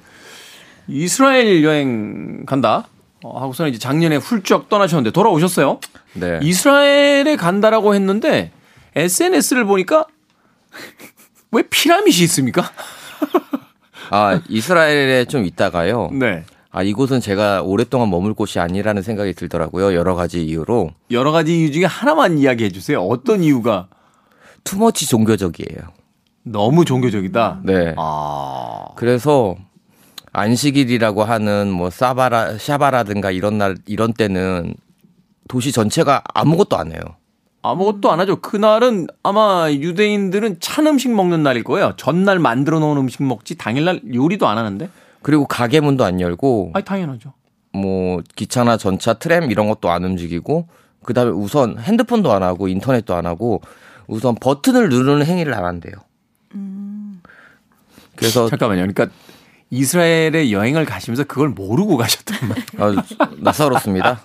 이스라엘 0.88 1.64
여행 1.64 2.46
간다. 2.46 2.88
어, 3.24 3.40
하고서는 3.42 3.72
이제 3.72 3.80
작년에 3.80 4.18
훌쩍 4.18 4.70
떠나셨는데 4.70 5.12
돌아오셨어요. 5.12 5.80
네. 6.14 6.40
이스라엘에 6.42 7.36
간다라고 7.36 7.94
했는데 7.96 8.52
SNS를 8.96 9.66
보니까 9.66 10.06
왜 11.52 11.64
피라밋이 11.64 12.18
있습니까? 12.24 12.72
아, 14.10 14.42
이스라엘에 14.50 15.26
좀 15.26 15.46
있다가요. 15.46 16.10
네. 16.14 16.44
아, 16.72 16.84
이곳은 16.84 17.22
제가 17.22 17.64
오랫동안 17.64 18.10
머물 18.10 18.34
곳이 18.34 18.60
아니라는 18.60 19.02
생각이 19.02 19.34
들더라고요. 19.34 19.96
여러 19.96 20.16
가지 20.16 20.46
이유로. 20.46 20.92
여러 21.12 21.32
가지 21.32 21.58
이유 21.60 21.72
중에 21.72 21.86
하나만 21.86 22.38
이야기해 22.38 22.70
주세요. 22.70 23.02
어떤 23.02 23.44
이유가? 23.44 23.88
투머치 24.64 25.08
종교적이에요. 25.08 25.82
너무 26.44 26.86
종교적이다? 26.86 27.62
네. 27.64 27.94
아. 27.98 28.86
그래서 28.96 29.56
안식일이라고 30.34 31.24
하는 31.24 31.72
뭐 31.72 31.90
사바라, 31.90 32.58
샤바라든가 32.58 33.32
이런 33.32 33.58
날, 33.58 33.76
이런 33.86 34.14
때는 34.14 34.76
도시 35.48 35.72
전체가 35.72 36.22
아무것도 36.34 36.78
안 36.78 36.92
해요. 36.92 37.02
아무것도 37.72 38.12
안 38.12 38.20
하죠. 38.22 38.38
그날은 38.38 39.08
아마 39.24 39.72
유대인들은 39.72 40.58
찬 40.60 40.88
음식 40.88 41.12
먹는 41.12 41.44
날일 41.44 41.64
거예요. 41.64 41.94
전날 41.98 42.40
만들어 42.40 42.80
놓은 42.80 42.98
음식 42.98 43.24
먹지 43.24 43.56
당일날 43.56 44.02
요리도 44.14 44.48
안 44.48 44.58
하는데. 44.58 44.90
그리고 45.22 45.46
가게 45.46 45.80
문도 45.80 46.04
안 46.04 46.22
열고. 46.22 46.72
아니 46.74 46.86
당연하죠. 46.86 47.34
뭐 47.74 48.22
기차나 48.36 48.78
전차, 48.78 49.14
트램 49.14 49.52
이런 49.52 49.68
것도 49.68 49.90
안 49.90 50.04
움직이고 50.04 50.68
그다음에 51.04 51.32
우선 51.32 51.78
핸드폰도 51.80 52.32
안 52.32 52.44
하고 52.44 52.68
인터넷도 52.68 53.14
안 53.16 53.26
하고 53.26 53.62
우선 54.08 54.36
버튼을 54.36 54.90
누르는 54.90 55.26
행위를 55.26 55.54
안 55.54 55.66
한대요. 55.66 55.94
음. 56.56 57.22
그래서 58.16 58.50
잠깐만요. 58.50 58.88
그러니까 58.88 59.08
이스라엘에 59.70 60.52
여행을 60.52 60.86
가시면서 60.86 61.26
그걸 61.26 61.50
모르고 61.50 61.98
가셨단 61.98 62.50
말이에요. 62.50 63.00
아, 63.20 63.28
낯설었습니다. 63.38 64.22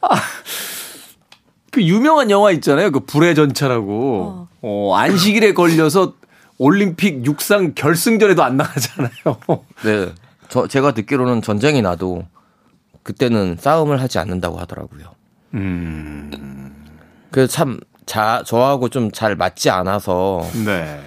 그 1.74 1.82
유명한 1.82 2.30
영화 2.30 2.52
있잖아요. 2.52 2.92
그 2.92 3.00
불의 3.00 3.34
전차라고. 3.34 4.22
어. 4.22 4.48
어, 4.62 4.94
안식일에 4.96 5.54
걸려서 5.54 6.14
올림픽 6.56 7.26
육상 7.26 7.74
결승전에도 7.74 8.44
안 8.44 8.56
나가잖아요. 8.56 9.10
네. 9.84 10.12
저 10.48 10.68
제가 10.68 10.94
듣기로는 10.94 11.42
전쟁이 11.42 11.82
나도 11.82 12.22
그때는 13.02 13.56
싸움을 13.58 14.00
하지 14.00 14.20
않는다고 14.20 14.58
하더라고요. 14.60 15.06
음. 15.54 16.30
그래서 17.32 17.50
참 17.52 17.80
자, 18.06 18.44
저하고 18.46 18.88
좀 18.88 19.10
잘 19.10 19.34
맞지 19.34 19.68
않아서 19.70 20.46
네. 20.64 21.02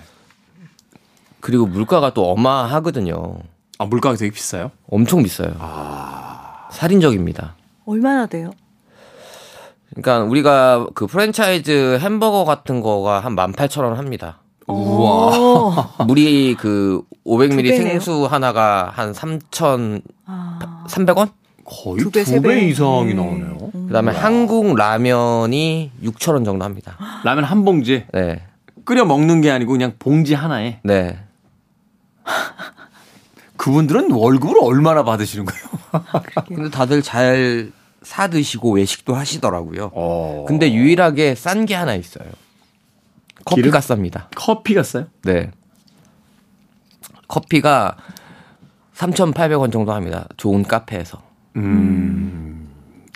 그리고 1.40 1.66
물가가 1.66 2.14
또 2.14 2.30
어마하거든요. 2.32 3.38
아, 3.78 3.86
물가가 3.86 4.18
되게 4.18 4.32
비싸요? 4.32 4.72
엄청 4.90 5.24
비싸요. 5.24 5.56
살인적입니다. 6.72 7.56
얼마나 7.86 8.26
돼요? 8.26 8.52
그러니까 9.92 10.20
우리가 10.30 10.88
그 10.94 11.08
프랜차이즈 11.08 11.98
햄버거 12.02 12.44
같은 12.46 12.82
거가 12.82 13.20
한 13.20 13.36
18,000원 13.36 13.96
합니다. 13.96 14.40
우와. 14.68 15.38
오. 15.38 15.74
우리 16.10 16.56
그 16.56 17.02
500ml 17.26 17.50
두 17.50 17.56
배네요. 17.64 17.78
생수 17.78 18.26
하나가 18.26 18.92
한 18.94 19.14
3,300원? 19.14 21.30
아, 21.30 21.32
거의 21.66 21.98
두 22.00 22.12
배. 22.12 22.22
이상이 22.68 23.06
네. 23.08 23.14
나오네요. 23.14 23.58
그다음에 23.88 24.12
한국 24.12 24.76
라면이 24.76 25.92
6,000원 26.04 26.46
정도 26.46 26.66
합니다. 26.66 26.98
라면 27.24 27.44
한 27.46 27.64
봉지 27.66 28.06
네. 28.14 28.42
끓여 28.86 29.06
먹는 29.06 29.42
게 29.42 29.52
아니고 29.52 29.72
그냥 29.72 29.94
봉지 30.00 30.34
하나에 30.34 30.80
네. 30.84 31.20
그분들은 33.58 34.12
월급을 34.12 34.56
얼마나 34.62 35.04
받으시는 35.04 35.46
거예요? 35.46 35.62
근데 36.48 36.70
다들 36.70 37.02
잘 37.02 37.72
사 38.08 38.30
드시고 38.30 38.72
외식도 38.76 39.16
하시더라고요. 39.16 39.92
어. 39.94 40.46
근데 40.48 40.72
유일하게 40.72 41.36
싼 41.36 41.66
게 41.66 41.76
하나 41.76 41.94
있어요. 41.94 42.30
커피가 43.44 43.80
쌉니다. 43.82 44.28
커피가 44.34 44.82
싸요? 44.84 45.08
네. 45.24 45.52
커피가 47.28 47.98
3,800원 48.96 49.74
정도 49.74 49.92
합니다. 49.92 50.26
좋은 50.38 50.64
카페에서. 50.64 51.22
음. 51.58 52.70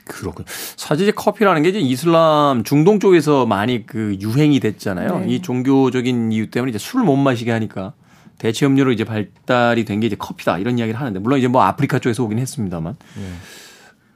그렇군. 0.03 0.43
사실 0.75 1.03
이제 1.03 1.13
커피라는 1.13 1.63
게 1.63 1.69
이제 1.69 1.79
이슬람 1.79 2.65
중동 2.65 2.99
쪽에서 2.99 3.45
많이 3.45 3.85
그 3.85 4.17
유행이 4.19 4.59
됐잖아요. 4.59 5.19
네. 5.19 5.27
이 5.29 5.41
종교적인 5.41 6.33
이유 6.33 6.51
때문에 6.51 6.71
이제 6.71 6.77
술을 6.79 7.05
못 7.05 7.15
마시게 7.15 7.49
하니까 7.51 7.93
대체 8.39 8.65
음료로 8.65 8.91
이제 8.91 9.05
발달이 9.05 9.85
된 9.85 10.01
게 10.01 10.07
이제 10.07 10.17
커피다 10.17 10.57
이런 10.57 10.77
이야기를 10.77 10.99
하는데 10.99 11.17
물론 11.19 11.39
이제 11.39 11.47
뭐 11.47 11.61
아프리카 11.63 11.99
쪽에서 11.99 12.23
오긴 12.25 12.39
했습니다만. 12.39 12.97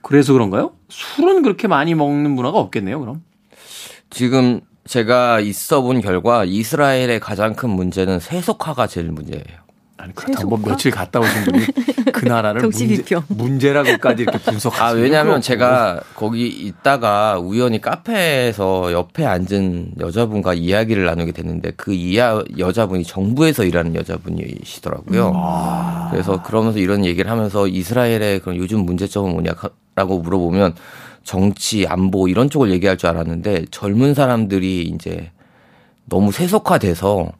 그래서 0.08 0.34
그런가요? 0.34 0.74
술은 0.90 1.42
그렇게 1.42 1.68
많이 1.68 1.96
먹는 1.96 2.30
문화가 2.30 2.60
없겠네요, 2.60 3.00
그럼. 3.00 3.24
지금 4.12 4.62
제가 4.86 5.40
있어 5.40 5.82
본 5.82 6.00
결과 6.00 6.46
이스라엘의 6.46 7.20
가장 7.20 7.56
큰 7.56 7.72
문제는 7.72 8.20
세속화가 8.20 8.86
제일 8.86 9.08
문제예요. 9.08 9.66
아니 9.98 10.14
그렇다고 10.14 10.50
뭐 10.50 10.58
세속화? 10.60 10.72
며칠 10.74 10.92
갔다 10.92 11.20
오신 11.20 11.44
분이 11.46 11.66
그 12.14 12.26
나라를 12.28 12.62
문제, 12.62 12.86
비평. 12.86 13.24
문제라고까지 13.30 14.22
이렇게 14.22 14.38
아, 14.38 14.52
분석하시는 14.52 15.02
왜냐면 15.02 15.26
그렇고. 15.26 15.42
제가 15.42 16.02
거기 16.14 16.48
있다가 16.50 17.40
우연히 17.40 17.82
카페에서 17.82 18.92
옆에 18.92 19.26
앉은 19.26 19.94
여자분과 20.00 20.54
이야기를 20.54 21.04
나누게 21.06 21.32
됐는데 21.32 21.72
그 21.78 21.94
이야 21.94 22.44
여자분이 22.60 23.06
정부에서 23.06 23.64
일하는 23.64 23.96
여자분이시더라고요. 23.96 26.10
그래서 26.12 26.44
그러면서 26.44 26.78
이런 26.78 27.06
얘기를 27.06 27.32
하면서 27.32 27.68
이스라엘의 27.68 28.42
그런 28.42 28.58
요즘 28.58 28.86
문제점은 28.86 29.32
뭐냐 29.32 29.54
라고 29.96 30.20
물어보면 30.20 30.76
정치, 31.24 31.88
안보 31.88 32.28
이런 32.28 32.50
쪽을 32.50 32.72
얘기할 32.72 32.98
줄 32.98 33.10
알았는데 33.10 33.66
젊은 33.72 34.14
사람들이 34.14 34.84
이제 34.84 35.32
너무 36.06 36.32
세속화돼서 36.32 37.32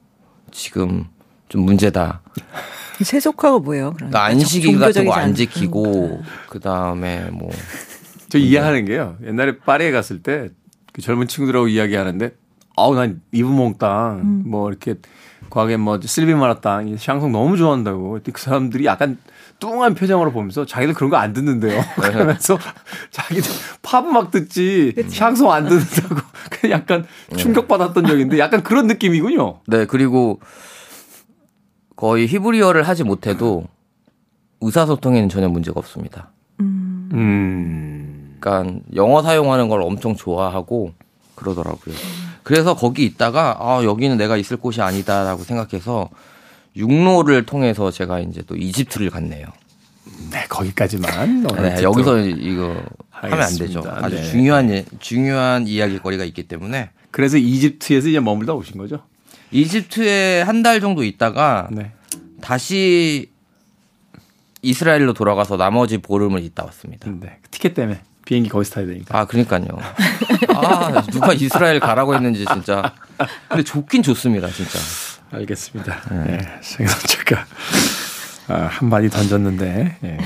지금 0.50 1.04
좀 1.48 1.62
문제다. 1.62 2.22
세속화가 3.00 3.58
뭐예요? 3.58 3.92
그러니까 3.94 4.24
안식일 4.24 4.78
같은 4.78 4.92
종교적이지 4.92 5.10
거안 5.10 5.34
지키고 5.34 6.22
그 6.48 6.60
다음에 6.60 7.28
뭐 7.30 7.50
저 8.28 8.38
이해하는 8.38 8.86
게요. 8.86 9.16
옛날에 9.24 9.56
파리에 9.58 9.92
갔을 9.92 10.20
때 10.22 10.48
그 10.92 11.02
젊은 11.02 11.28
친구들하고 11.28 11.68
이야기하는데 11.68 12.30
아우 12.74 12.94
난 12.94 13.20
이브몽땅 13.30 14.44
뭐 14.46 14.68
이렇게 14.70 14.94
과거에 15.50 15.76
뭐 15.76 16.00
실비 16.02 16.34
마라땅 16.34 16.88
이 16.88 16.96
샹송 16.96 17.30
너무 17.32 17.56
좋아한다고 17.58 18.18
그 18.32 18.40
사람들이 18.40 18.86
약간 18.86 19.18
뚱한 19.58 19.94
표정으로 19.94 20.32
보면서 20.32 20.66
자기들 20.66 20.94
그런 20.94 21.10
거 21.10 21.16
안 21.16 21.32
듣는데요. 21.32 21.82
그러면서 21.96 22.58
자기들 23.10 23.50
팝 23.82 24.04
막 24.06 24.30
듣지 24.30 24.94
샹송 25.08 25.50
안 25.50 25.68
듣는다고 25.68 26.16
약간 26.70 27.06
충격받았던 27.36 28.06
적인데 28.06 28.38
약간 28.38 28.62
그런 28.62 28.86
느낌이군요. 28.86 29.60
네, 29.66 29.86
그리고 29.86 30.40
거의 31.96 32.26
히브리어를 32.26 32.82
하지 32.82 33.04
못해도 33.04 33.64
의사소통에는 34.60 35.28
전혀 35.28 35.48
문제가 35.48 35.78
없습니다. 35.78 36.30
음. 36.60 38.36
그러니까 38.38 38.80
영어 38.94 39.22
사용하는 39.22 39.68
걸 39.68 39.82
엄청 39.82 40.14
좋아하고 40.14 40.92
그러더라고요. 41.34 41.94
그래서 42.42 42.74
거기 42.76 43.04
있다가 43.04 43.56
아, 43.58 43.82
여기는 43.82 44.16
내가 44.16 44.36
있을 44.36 44.56
곳이 44.56 44.80
아니다라고 44.82 45.42
생각해서 45.42 46.08
육로를 46.76 47.46
통해서 47.46 47.90
제가 47.90 48.20
이제 48.20 48.42
또 48.46 48.56
이집트를 48.56 49.10
갔네요. 49.10 49.46
네, 50.30 50.44
거기까지만. 50.48 51.42
네, 51.62 51.82
여기서 51.82 52.18
이거 52.20 52.82
하면 53.10 53.42
안 53.42 53.56
되죠. 53.56 53.82
아주 53.86 54.16
네. 54.16 54.22
중요한 54.30 54.70
예- 54.70 54.84
중요한 55.00 55.66
이야기거리가 55.66 56.24
있기 56.24 56.44
때문에 56.44 56.90
그래서 57.10 57.38
이집트에서 57.38 58.08
이제 58.08 58.20
머물다 58.20 58.52
오신 58.54 58.76
거죠? 58.78 59.00
이집트에 59.52 60.42
한 60.42 60.62
달 60.62 60.80
정도 60.80 61.02
있다가 61.04 61.68
네. 61.70 61.92
다시 62.40 63.30
이스라엘로 64.62 65.12
돌아가서 65.14 65.56
나머지 65.56 65.98
보름을 65.98 66.42
있다 66.42 66.64
왔습니다. 66.64 67.08
네. 67.20 67.38
티켓 67.50 67.74
때문에 67.74 68.00
비행기 68.24 68.48
거기서 68.50 68.74
타야 68.74 68.86
되니까. 68.86 69.18
아, 69.18 69.24
그러니까요. 69.26 69.66
아, 70.54 71.02
누가 71.12 71.32
이스라엘 71.32 71.78
가라고 71.78 72.14
했는지 72.14 72.44
진짜. 72.52 72.92
근데 73.48 73.62
좋긴 73.62 74.02
좋습니다, 74.02 74.48
진짜. 74.50 74.78
알겠습니다. 75.30 76.00
네. 76.26 76.38
생선 76.62 76.98
작가 77.06 77.44
아, 78.48 78.68
한마디 78.70 79.08
던졌는데 79.10 79.96
예. 80.04 80.18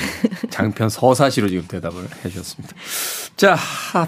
장편 0.50 0.90
서사시로 0.90 1.48
지금 1.48 1.66
대답을 1.66 2.04
해주셨습니다. 2.24 2.74
자 3.36 3.56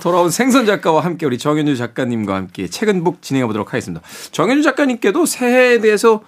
돌아온 0.03 0.31
생선 0.31 0.67
작가와 0.67 1.03
함께 1.03 1.25
우리 1.25 1.39
정현주 1.39 1.77
작가님과 1.77 2.35
함께 2.35 2.67
책은 2.69 3.05
북 3.05 3.23
진행해 3.23 3.47
보도록 3.47 3.69
하겠습니다. 3.73 4.05
정현주 4.33 4.63
작가님께도 4.63 5.25
새해에 5.25 5.81
대해서 5.81 6.23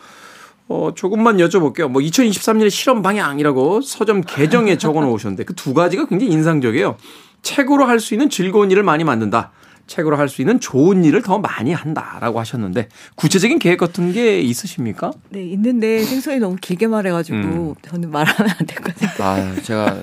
어, 0.66 0.92
조금만 0.94 1.36
여쭤볼게요. 1.36 1.88
뭐 1.88 2.00
2023년의 2.00 2.70
실험 2.70 3.02
방향이라고 3.02 3.82
서점 3.82 4.22
개정에 4.22 4.78
적어 4.78 5.02
놓으셨는데 5.02 5.44
그 5.44 5.54
두 5.54 5.74
가지가 5.74 6.06
굉장히 6.06 6.32
인상적이에요. 6.32 6.96
책으로 7.42 7.84
할 7.84 8.00
수 8.00 8.14
있는 8.14 8.30
즐거운 8.30 8.70
일을 8.70 8.82
많이 8.82 9.04
만든다. 9.04 9.52
책으로 9.86 10.16
할 10.16 10.28
수 10.28 10.40
있는 10.42 10.58
좋은 10.60 11.04
일을 11.04 11.22
더 11.22 11.38
많이 11.38 11.72
한다라고 11.72 12.40
하셨는데 12.40 12.88
구체적인 13.16 13.58
계획 13.58 13.78
같은 13.78 14.12
게 14.12 14.40
있으십니까? 14.40 15.12
네, 15.30 15.44
있는데 15.44 16.02
생선이 16.02 16.38
너무 16.38 16.56
길게 16.60 16.86
말해가지고 16.86 17.36
음. 17.36 17.74
저는 17.86 18.10
말하면 18.10 18.54
안 18.58 18.66
될 18.66 18.76
것 18.82 18.94
같아요. 18.96 19.54
아, 19.54 19.60
제가, 19.62 19.96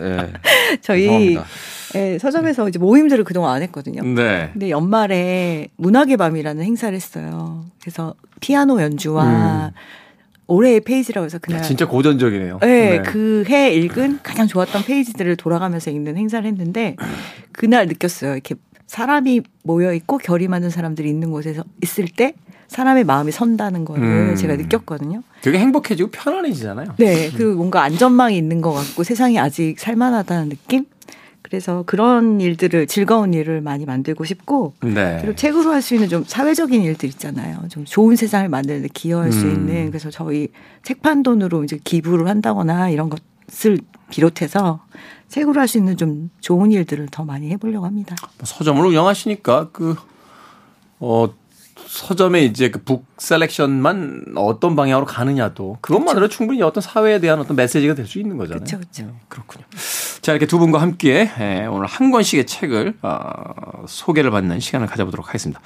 예. 0.00 0.32
저희. 0.80 1.38
예, 1.94 2.18
서점에서 2.18 2.68
이제 2.68 2.78
모임들을 2.78 3.24
그동안 3.24 3.54
안 3.54 3.62
했거든요. 3.62 4.02
네. 4.02 4.50
근데 4.52 4.70
연말에 4.70 5.68
문학의 5.76 6.16
밤이라는 6.16 6.62
행사를 6.62 6.94
했어요. 6.94 7.64
그래서 7.80 8.14
피아노 8.40 8.82
연주와 8.82 9.72
올해의 10.48 10.80
페이지라고 10.80 11.24
해서 11.24 11.38
그날 11.38 11.60
야, 11.60 11.62
진짜 11.62 11.86
고전적이네요. 11.86 12.58
네, 12.60 13.02
그 13.02 13.44
해 13.48 13.72
읽은 13.74 14.20
가장 14.22 14.46
좋았던 14.46 14.84
페이지들을 14.84 15.36
돌아가면서 15.36 15.90
읽는 15.90 16.16
행사를 16.16 16.46
했는데 16.46 16.96
그날 17.52 17.86
느꼈어요. 17.86 18.32
이렇게 18.34 18.54
사람이 18.86 19.42
모여 19.62 19.92
있고 19.94 20.18
결이 20.18 20.48
많은 20.48 20.70
사람들이 20.70 21.08
있는 21.08 21.30
곳에서 21.30 21.64
있을 21.82 22.06
때 22.08 22.34
사람의 22.68 23.04
마음이 23.04 23.30
선다는 23.32 23.84
거를 23.84 24.02
음. 24.02 24.36
제가 24.36 24.56
느꼈거든요. 24.56 25.22
되게 25.40 25.58
행복해지고 25.58 26.10
편안해지잖아요. 26.10 26.94
네, 26.98 27.30
그리고 27.30 27.54
뭔가 27.54 27.82
안전망이 27.82 28.36
있는 28.36 28.60
것 28.60 28.72
같고 28.72 29.04
세상이 29.04 29.38
아직 29.38 29.78
살만하다는 29.78 30.48
느낌. 30.48 30.84
그래서 31.42 31.84
그런 31.86 32.40
일들을 32.40 32.88
즐거운 32.88 33.32
일을 33.32 33.60
많이 33.60 33.84
만들고 33.84 34.24
싶고 34.24 34.74
네. 34.82 35.18
그리고 35.20 35.36
책으로 35.36 35.70
할 35.70 35.80
수 35.80 35.94
있는 35.94 36.08
좀 36.08 36.24
사회적인 36.26 36.82
일들 36.82 37.08
있잖아요. 37.10 37.60
좀 37.68 37.84
좋은 37.84 38.16
세상을 38.16 38.48
만드는 38.48 38.82
데 38.82 38.88
기여할 38.92 39.30
수 39.30 39.46
음. 39.46 39.52
있는 39.52 39.86
그래서 39.90 40.10
저희 40.10 40.48
책판 40.82 41.22
돈으로 41.22 41.62
이제 41.62 41.78
기부를 41.84 42.26
한다거나 42.26 42.90
이런 42.90 43.08
것을 43.08 43.78
비롯해서 44.10 44.80
책으로 45.28 45.60
할 45.60 45.68
수 45.68 45.78
있는 45.78 45.96
좀 45.96 46.30
좋은 46.40 46.70
일들을 46.72 47.08
더 47.10 47.24
많이 47.24 47.50
해보려고 47.50 47.86
합니다. 47.86 48.14
뭐 48.20 48.44
서점을 48.44 48.84
운영하시니까 48.84 49.70
그, 49.72 49.96
어, 51.00 51.28
서점에 51.86 52.44
이제 52.44 52.70
그 52.70 52.80
북 52.86 53.06
셀렉션만 53.18 54.34
어떤 54.36 54.76
방향으로 54.76 55.06
가느냐도 55.06 55.78
그것만으로 55.80 56.28
충분히 56.28 56.62
어떤 56.62 56.80
사회에 56.82 57.18
대한 57.18 57.40
어떤 57.40 57.56
메시지가 57.56 57.94
될 57.94 58.06
수 58.06 58.18
있는 58.20 58.36
거잖아요. 58.36 58.60
그쵸. 58.60 58.78
네, 59.02 59.08
그렇군요. 59.28 59.64
자, 60.22 60.32
이렇게 60.32 60.46
두 60.46 60.58
분과 60.58 60.80
함께 60.80 61.30
예, 61.40 61.66
오늘 61.66 61.86
한 61.86 62.10
권씩의 62.12 62.46
책을 62.46 62.94
어, 63.02 63.84
소개를 63.88 64.30
받는 64.30 64.60
시간을 64.60 64.86
가져보도록 64.86 65.26
하겠습니다. 65.28 65.60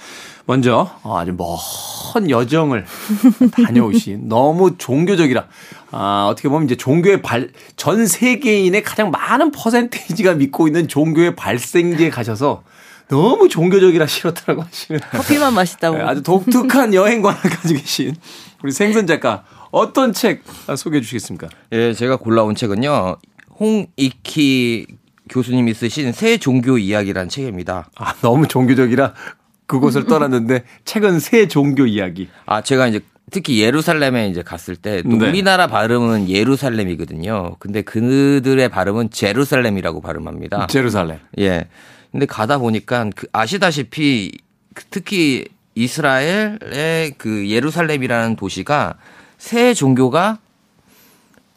먼저 0.46 0.90
어, 1.02 1.18
아주 1.18 1.34
먼 1.36 2.30
여정을 2.30 2.86
다녀오신 3.66 4.28
너무 4.28 4.78
종교적이라 4.78 5.46
아, 5.92 6.28
어떻게 6.30 6.48
보면 6.48 6.64
이제 6.66 6.76
종교의 6.76 7.20
발, 7.20 7.50
전 7.76 8.06
세계인의 8.06 8.82
가장 8.82 9.10
많은 9.10 9.50
퍼센테이지가 9.50 10.34
믿고 10.34 10.66
있는 10.68 10.88
종교의 10.88 11.36
발생지에 11.36 12.08
가셔서 12.10 12.62
너무 13.10 13.48
종교적이라 13.48 14.06
싫었다고 14.06 14.62
하시는 14.62 15.00
커피만 15.10 15.52
맛있다고. 15.54 15.98
네, 15.98 16.04
아주 16.04 16.22
독특한 16.22 16.94
여행관을 16.94 17.40
가지고 17.40 17.80
계신 17.80 18.14
우리 18.62 18.72
생선 18.72 19.06
작가 19.06 19.44
어떤 19.70 20.12
책 20.12 20.42
소개해 20.76 21.00
주시겠습니까? 21.02 21.48
예, 21.72 21.92
제가 21.92 22.16
골라온 22.16 22.54
책은요. 22.54 23.16
홍이키 23.58 24.86
교수님이 25.28 25.74
쓰신 25.74 26.12
새 26.12 26.38
종교 26.38 26.78
이야기라는 26.78 27.28
책입니다. 27.28 27.90
아, 27.96 28.14
너무 28.22 28.48
종교적이라 28.48 29.14
그곳을 29.66 30.06
떠났는데 30.06 30.64
책은 30.84 31.20
새 31.20 31.46
종교 31.46 31.86
이야기. 31.86 32.28
아, 32.46 32.62
제가 32.62 32.88
이제 32.88 33.00
특히 33.30 33.60
예루살렘에 33.60 34.28
이제 34.28 34.42
갔을 34.42 34.74
때또 34.74 35.08
네. 35.08 35.28
우리나라 35.28 35.68
발음은 35.68 36.28
예루살렘이거든요. 36.28 37.56
근데 37.60 37.82
그들의 37.82 38.68
발음은 38.68 39.10
제루살렘이라고 39.10 40.00
발음합니다. 40.00 40.66
제루살렘. 40.66 41.18
예. 41.38 41.68
근데 42.10 42.26
가다 42.26 42.58
보니까 42.58 43.10
그 43.14 43.26
아시다시피 43.32 44.32
그 44.74 44.84
특히 44.90 45.46
이스라엘의 45.74 47.14
그 47.16 47.48
예루살렘이라는 47.48 48.36
도시가 48.36 48.94
세 49.38 49.74
종교가 49.74 50.38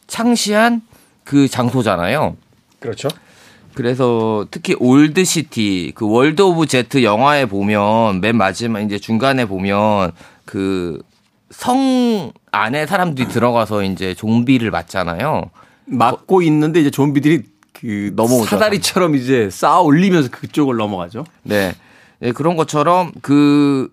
창시한 0.07 0.81
그 1.23 1.47
장소잖아요. 1.47 2.37
그렇죠. 2.79 3.09
그래서 3.73 4.45
특히 4.51 4.75
Old 4.79 5.25
City 5.25 5.93
그 5.95 6.07
World 6.07 6.41
War 6.43 6.67
Z 6.67 7.03
영화에 7.03 7.47
보면 7.47 8.21
맨 8.21 8.37
마지막 8.37 8.81
이제 8.81 8.99
중간에 8.99 9.45
보면 9.45 10.11
그 10.45 11.01
성 11.53 12.33
안에 12.51 12.87
사람들이 12.87 13.27
들어가서 13.27 13.83
이제 13.83 14.13
좀비를 14.15 14.71
막잖아요. 14.71 15.51
막고 15.85 16.41
있는데 16.41 16.81
이제 16.81 16.89
좀비들이 16.89 17.43
그 17.73 18.11
넘어오죠. 18.15 18.45
사다리처럼 18.45 19.15
이제 19.15 19.49
쌓아 19.49 19.81
올리면서 19.81 20.29
그쪽을 20.29 20.77
넘어가죠. 20.77 21.25
네. 21.43 21.73
네, 22.19 22.31
그런 22.31 22.55
것처럼 22.55 23.11
그 23.21 23.89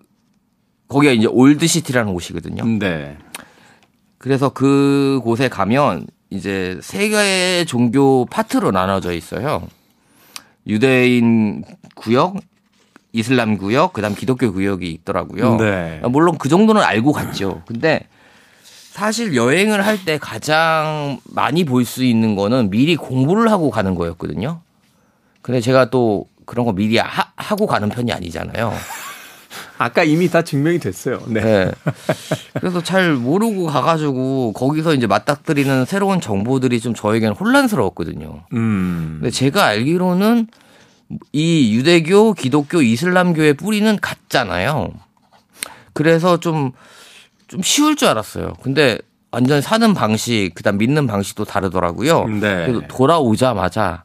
거기가 0.87 1.11
이제 1.13 1.27
Old 1.27 1.67
City라는 1.67 2.13
곳이거든요. 2.13 2.63
네. 2.79 3.17
그래서 4.17 4.49
그 4.49 5.19
곳에 5.23 5.49
가면 5.49 6.07
이제 6.29 6.77
세 6.81 7.09
개의 7.09 7.65
종교 7.65 8.25
파트로 8.25 8.71
나눠져 8.71 9.13
있어요. 9.13 9.67
유대인 10.67 11.63
구역, 11.95 12.35
이슬람 13.13 13.57
구역, 13.57 13.93
그다음 13.93 14.15
기독교 14.15 14.53
구역이 14.53 14.89
있더라고요. 14.91 15.57
네. 15.57 16.01
물론 16.09 16.37
그 16.37 16.47
정도는 16.49 16.81
알고 16.81 17.11
갔죠. 17.11 17.63
근데 17.65 18.07
사실 18.91 19.35
여행을 19.35 19.85
할 19.85 20.01
때 20.03 20.17
가장 20.17 21.19
많이 21.25 21.63
볼 21.63 21.85
수 21.85 22.03
있는 22.03 22.35
거는 22.35 22.69
미리 22.69 22.95
공부를 22.95 23.49
하고 23.51 23.69
가는 23.69 23.95
거였거든요. 23.95 24.61
근데 25.41 25.61
제가 25.61 25.89
또 25.89 26.25
그런 26.45 26.65
거 26.65 26.73
미리 26.73 26.97
하, 26.97 27.25
하고 27.35 27.67
가는 27.67 27.87
편이 27.89 28.11
아니잖아요. 28.11 28.73
아까 29.77 30.03
이미 30.03 30.29
다 30.29 30.41
증명이 30.43 30.79
됐어요. 30.79 31.21
네. 31.27 31.41
네. 31.41 31.71
그래서 32.59 32.81
잘 32.83 33.13
모르고 33.13 33.65
가가지고 33.67 34.53
거기서 34.53 34.93
이제 34.93 35.07
맞닥뜨리는 35.07 35.85
새로운 35.85 36.19
정보들이 36.21 36.79
좀 36.79 36.93
저에게는 36.93 37.33
혼란스러웠거든요. 37.35 38.43
음. 38.53 39.17
근데 39.21 39.31
제가 39.31 39.65
알기로는 39.65 40.47
이 41.33 41.73
유대교, 41.75 42.33
기독교, 42.33 42.81
이슬람교의 42.81 43.55
뿌리는 43.55 43.97
같잖아요. 43.99 44.89
그래서 45.93 46.39
좀, 46.39 46.71
좀 47.51 47.61
쉬울 47.61 47.97
줄 47.97 48.07
알았어요. 48.07 48.53
근데 48.63 48.97
완전 49.29 49.59
사는 49.61 49.93
방식, 49.93 50.51
그 50.55 50.63
다음 50.63 50.77
믿는 50.77 51.05
방식도 51.05 51.43
다르더라고요. 51.43 52.25
네. 52.27 52.65
그래서 52.65 52.81
돌아오자마자 52.87 54.03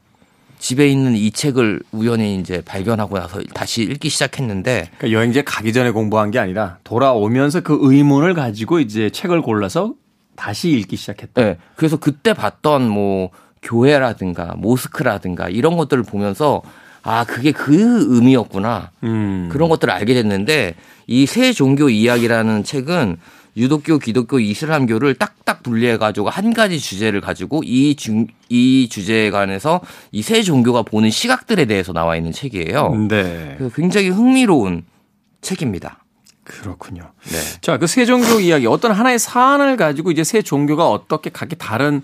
집에 0.58 0.88
있는 0.88 1.14
이 1.14 1.30
책을 1.30 1.80
우연히 1.92 2.40
이제 2.40 2.60
발견하고 2.64 3.18
나서 3.18 3.40
다시 3.54 3.82
읽기 3.82 4.08
시작했는데 4.08 4.90
그러니까 4.98 5.16
여행지에 5.16 5.42
가기 5.44 5.72
전에 5.72 5.92
공부한 5.92 6.32
게 6.32 6.40
아니라 6.40 6.78
돌아오면서 6.82 7.60
그 7.60 7.78
의문을 7.80 8.34
가지고 8.34 8.80
이제 8.80 9.10
책을 9.10 9.42
골라서 9.42 9.94
다시 10.34 10.70
읽기 10.70 10.96
시작했다. 10.96 11.40
네. 11.40 11.58
그래서 11.76 11.98
그때 11.98 12.34
봤던 12.34 12.88
뭐 12.88 13.30
교회라든가 13.62 14.54
모스크라든가 14.56 15.48
이런 15.48 15.76
것들을 15.76 16.02
보면서 16.02 16.62
아, 17.02 17.22
그게 17.24 17.52
그 17.52 18.06
의미였구나. 18.16 18.90
음. 19.04 19.48
그런 19.52 19.68
것들을 19.68 19.92
알게 19.94 20.14
됐는데 20.14 20.74
이 21.06 21.26
새 21.26 21.52
종교 21.52 21.88
이야기라는 21.88 22.64
책은 22.64 23.18
유독교, 23.56 23.98
기독교, 23.98 24.38
이슬람교를 24.38 25.14
딱딱 25.14 25.62
분리해 25.62 25.96
가지고 25.96 26.28
한 26.28 26.52
가지 26.52 26.78
주제를 26.78 27.20
가지고 27.20 27.62
이, 27.64 27.96
중, 27.96 28.26
이 28.48 28.88
주제에 28.90 29.30
관해서 29.30 29.80
이새 30.12 30.42
종교가 30.42 30.82
보는 30.82 31.10
시각들에 31.10 31.64
대해서 31.64 31.92
나와 31.92 32.16
있는 32.16 32.32
책이에요. 32.32 32.94
네. 33.08 33.54
그래서 33.56 33.74
굉장히 33.74 34.08
흥미로운 34.10 34.84
책입니다. 35.40 36.04
그렇군요. 36.44 37.12
네. 37.24 37.38
자, 37.60 37.78
그새 37.78 38.04
종교 38.04 38.38
이야기 38.40 38.66
어떤 38.66 38.92
하나의 38.92 39.18
사안을 39.18 39.76
가지고 39.76 40.10
이제 40.10 40.22
새 40.22 40.42
종교가 40.42 40.88
어떻게 40.88 41.30
각기 41.30 41.56
다른 41.56 42.02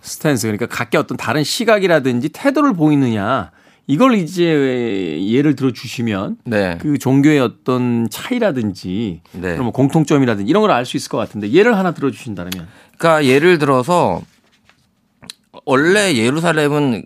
스탠스 0.00 0.46
그러니까 0.46 0.66
각기 0.66 0.96
어떤 0.96 1.16
다른 1.16 1.42
시각이라든지 1.42 2.28
태도를 2.28 2.74
보이느냐 2.74 3.50
이걸 3.86 4.14
이제 4.14 5.20
예를 5.28 5.56
들어 5.56 5.70
주시면 5.72 6.38
네. 6.44 6.78
그 6.80 6.96
종교의 6.98 7.38
어떤 7.40 8.08
차이라든지 8.10 9.20
네. 9.32 9.40
그럼 9.52 9.64
뭐 9.64 9.72
공통점이라든지 9.72 10.48
이런 10.48 10.62
걸 10.62 10.70
알 10.70 10.86
수 10.86 10.96
있을 10.96 11.10
것 11.10 11.18
같은데 11.18 11.50
예를 11.50 11.76
하나 11.76 11.92
들어 11.92 12.10
주신다면 12.10 12.50
그러니까 12.96 13.26
예를 13.26 13.58
들어서 13.58 14.22
원래 15.66 16.14
예루살렘은 16.14 17.04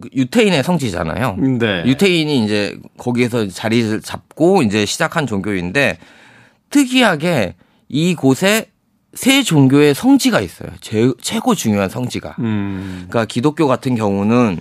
그 0.00 0.08
유태인의 0.14 0.62
성지잖아요. 0.62 1.36
네. 1.58 1.82
유태인이 1.86 2.44
이제 2.44 2.76
거기에서 2.98 3.48
자리를 3.48 4.00
잡고 4.00 4.62
이제 4.62 4.84
시작한 4.86 5.26
종교인데 5.26 5.98
특이하게 6.70 7.54
이곳에 7.88 8.66
세 9.14 9.42
종교의 9.42 9.94
성지가 9.94 10.40
있어요. 10.40 10.70
제, 10.80 11.10
최고 11.20 11.54
중요한 11.54 11.88
성지가. 11.88 12.36
음. 12.40 13.06
그러니까 13.08 13.24
기독교 13.24 13.66
같은 13.66 13.94
경우는 13.96 14.58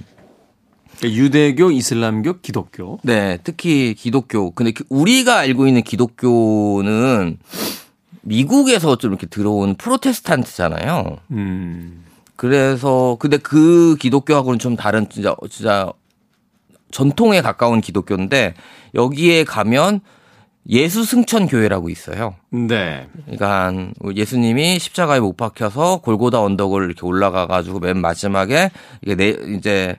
그러니까 0.97 1.21
유대교, 1.21 1.71
이슬람교, 1.71 2.41
기독교. 2.41 2.99
네, 3.03 3.37
특히 3.43 3.93
기독교. 3.93 4.51
근데 4.51 4.71
그 4.71 4.83
우리가 4.89 5.37
알고 5.39 5.67
있는 5.67 5.83
기독교는 5.83 7.37
미국에서 8.21 8.97
좀 8.97 9.11
이렇게 9.11 9.27
들어온 9.27 9.75
프로테스탄트잖아요. 9.75 11.17
음. 11.31 12.03
그래서 12.35 13.17
근데 13.19 13.37
그 13.37 13.95
기독교하고는 13.99 14.59
좀 14.59 14.75
다른 14.75 15.09
진짜 15.09 15.35
진짜 15.49 15.91
전통에 16.91 17.41
가까운 17.41 17.81
기독교인데 17.81 18.53
여기에 18.95 19.43
가면 19.43 20.01
예수 20.69 21.05
승천 21.05 21.47
교회라고 21.47 21.89
있어요. 21.89 22.35
네. 22.49 23.07
그러니까 23.25 23.73
예수님이 24.13 24.79
십자가에 24.79 25.19
못 25.19 25.37
박혀서 25.37 26.01
골고다 26.01 26.41
언덕을 26.41 26.85
이렇게 26.85 27.05
올라가 27.05 27.47
가지고 27.47 27.79
맨 27.79 27.97
마지막에 27.97 28.71
이게 29.01 29.15
내 29.15 29.29
이제 29.55 29.97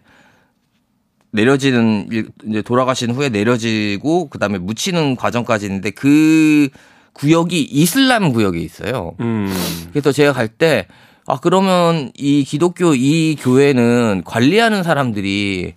내려지는 1.31 2.09
일- 2.11 2.29
이제 2.49 2.62
돌아가신 2.62 3.11
후에 3.11 3.29
내려지고 3.29 4.29
그다음에 4.29 4.59
묻히는 4.59 5.17
과정까지 5.17 5.67
있는데 5.67 5.91
그 5.91 6.69
구역이 7.12 7.62
이슬람 7.62 8.33
구역에 8.33 8.59
있어요. 8.61 9.14
음. 9.21 9.53
그래서 9.93 10.12
제가 10.12 10.33
갈 10.33 10.49
때, 10.49 10.87
아, 11.27 11.38
그러면 11.41 12.11
이 12.17 12.45
기독교 12.45 12.95
이 12.95 13.37
교회는 13.38 14.23
관리하는 14.25 14.83
사람들이 14.83 15.75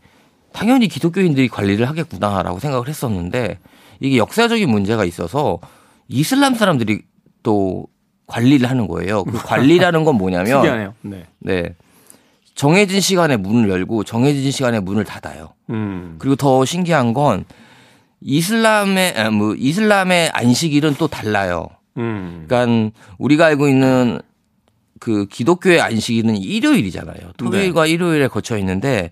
당연히 0.53 0.87
기독교인들이 0.87 1.47
관리를 1.47 1.87
하겠구나라고 1.89 2.59
생각을 2.59 2.87
했었는데 2.87 3.57
이게 3.99 4.17
역사적인 4.17 4.69
문제가 4.69 5.03
있어서 5.05 5.59
이슬람 6.07 6.55
사람들이 6.55 7.01
또 7.43 7.87
관리를 8.27 8.69
하는 8.69 8.87
거예요. 8.87 9.23
그 9.23 9.33
관리라는 9.43 10.03
건 10.05 10.15
뭐냐면 10.15 10.45
특이하네요. 10.61 10.93
네. 11.39 11.75
네. 12.51 12.55
정해진 12.55 13.01
시간에 13.01 13.37
문을 13.37 13.69
열고 13.69 14.03
정해진 14.03 14.51
시간에 14.51 14.79
문을 14.79 15.03
닫아요. 15.03 15.53
음. 15.69 16.15
그리고 16.19 16.35
더 16.35 16.65
신기한 16.65 17.13
건 17.13 17.45
이슬람의 18.21 19.13
아, 19.17 19.31
뭐 19.31 19.55
이슬람의 19.55 20.31
안식일은 20.33 20.95
또 20.97 21.07
달라요. 21.07 21.67
음. 21.97 22.45
그러니까 22.47 22.91
우리가 23.17 23.47
알고 23.47 23.67
있는 23.67 24.21
그 24.99 25.25
기독교의 25.25 25.81
안식일은 25.81 26.37
일요일이잖아요. 26.37 27.33
토요일과 27.37 27.87
일요일에 27.87 28.27
거쳐 28.27 28.57
있는데 28.59 29.09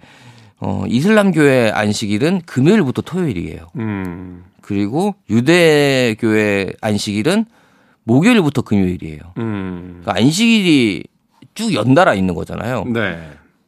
어 0.60 0.84
이슬람교의 0.88 1.72
안식일은 1.72 2.42
금요일부터 2.46 3.02
토요일이에요. 3.02 3.68
음. 3.78 4.44
그리고 4.62 5.16
유대교의 5.30 6.76
안식일은 6.80 7.46
목요일부터 8.04 8.62
금요일이에요. 8.62 9.20
음. 9.38 10.02
그러니까 10.02 10.22
안식일이 10.22 11.04
쭉 11.56 11.74
연달아 11.74 12.14
있는 12.14 12.36
거잖아요. 12.36 12.86
네. 12.86 13.20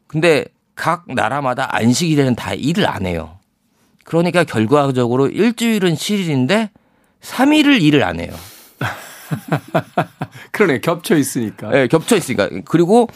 근데 0.06 0.44
각 0.74 1.04
나라마다 1.06 1.74
안식일에는 1.76 2.34
다 2.34 2.54
일을 2.54 2.88
안 2.88 3.06
해요. 3.06 3.38
그러니까 4.04 4.44
결과적으로 4.44 5.28
일주일은 5.28 5.94
7일인데 5.94 6.70
3일을 7.20 7.80
일을 7.82 8.02
안 8.04 8.20
해요. 8.20 8.32
그러네 10.52 10.80
겹쳐 10.80 11.16
있으니까. 11.16 11.70
네, 11.70 11.86
겹쳐 11.86 12.16
있으니까. 12.16 12.48
그리고 12.64 13.08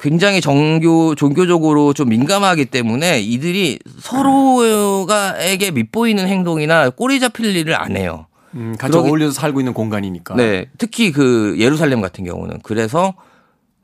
굉장히 0.00 0.40
정교 0.40 1.14
종교적으로 1.14 1.92
좀 1.92 2.08
민감하기 2.08 2.66
때문에 2.66 3.20
이들이 3.20 3.78
서로가에게 4.00 5.70
밉보이는 5.70 6.26
행동이나 6.28 6.90
꼬리 6.90 7.20
잡힐 7.20 7.54
일을 7.56 7.74
안 7.74 7.96
해요. 7.96 8.26
음, 8.54 8.74
같이 8.78 8.92
그러기- 8.96 9.08
어울려서 9.08 9.32
살고 9.32 9.60
있는 9.60 9.72
공간이니까. 9.72 10.34
네, 10.36 10.66
특히 10.78 11.10
그 11.12 11.56
예루살렘 11.58 12.00
같은 12.00 12.24
경우는 12.24 12.60
그래서 12.62 13.14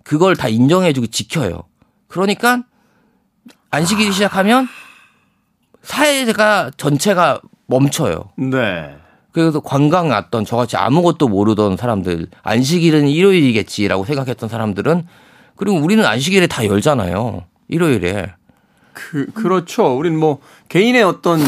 그걸 0.09 0.37
다 0.37 0.49
인정해주고 0.49 1.09
지켜요. 1.09 1.65
그러니까 2.07 2.63
안식일이 3.71 4.11
시작하면 4.11 4.67
사회가 5.83 6.71
전체가 6.79 7.43
멈춰요. 7.67 8.31
네. 8.39 8.97
그래서 9.33 9.61
관광 9.61 10.09
왔던 10.09 10.47
저같이 10.47 10.79
아무것도 10.79 11.29
모르던 11.29 11.77
사람들 11.77 12.29
안식일은 12.43 13.07
일요일이겠지라고 13.07 14.07
생각했던 14.07 14.49
사람들은 14.49 15.07
그리고 15.57 15.77
우리는 15.77 16.03
안식일에 16.03 16.47
다 16.47 16.65
열잖아요. 16.65 17.45
일요일에. 17.69 18.33
그 18.95 19.27
그렇죠. 19.33 19.95
우린 19.95 20.19
뭐 20.19 20.39
개인의 20.71 21.03
어떤 21.03 21.39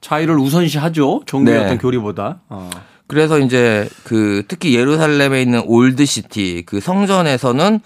자유를 0.00 0.38
우선시하죠. 0.38 1.24
종교의 1.26 1.58
네. 1.58 1.64
어떤 1.66 1.76
교리보다. 1.76 2.40
어. 2.48 2.70
그래서 3.08 3.38
이제 3.38 3.88
그 4.04 4.44
특히 4.48 4.74
예루살렘에 4.76 5.42
있는 5.42 5.62
Old 5.64 6.04
City 6.04 6.62
그 6.66 6.80
성전에서는 6.80 7.80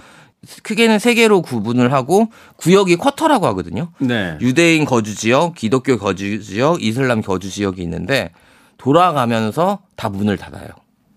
크게는 0.64 0.98
세 0.98 1.14
개로 1.14 1.40
구분을 1.40 1.92
하고 1.92 2.28
구역이 2.56 2.96
quarter라고 2.96 3.46
하거든요. 3.46 3.92
네. 3.98 4.36
유대인 4.40 4.84
거주 4.84 5.14
지역, 5.14 5.54
기독교 5.54 5.96
거주 5.96 6.42
지역, 6.42 6.82
이슬람 6.82 7.22
거주 7.22 7.48
지역이 7.48 7.80
있는데 7.82 8.32
돌아가면서 8.76 9.78
다 9.94 10.08
문을 10.08 10.36
닫아요. 10.36 10.68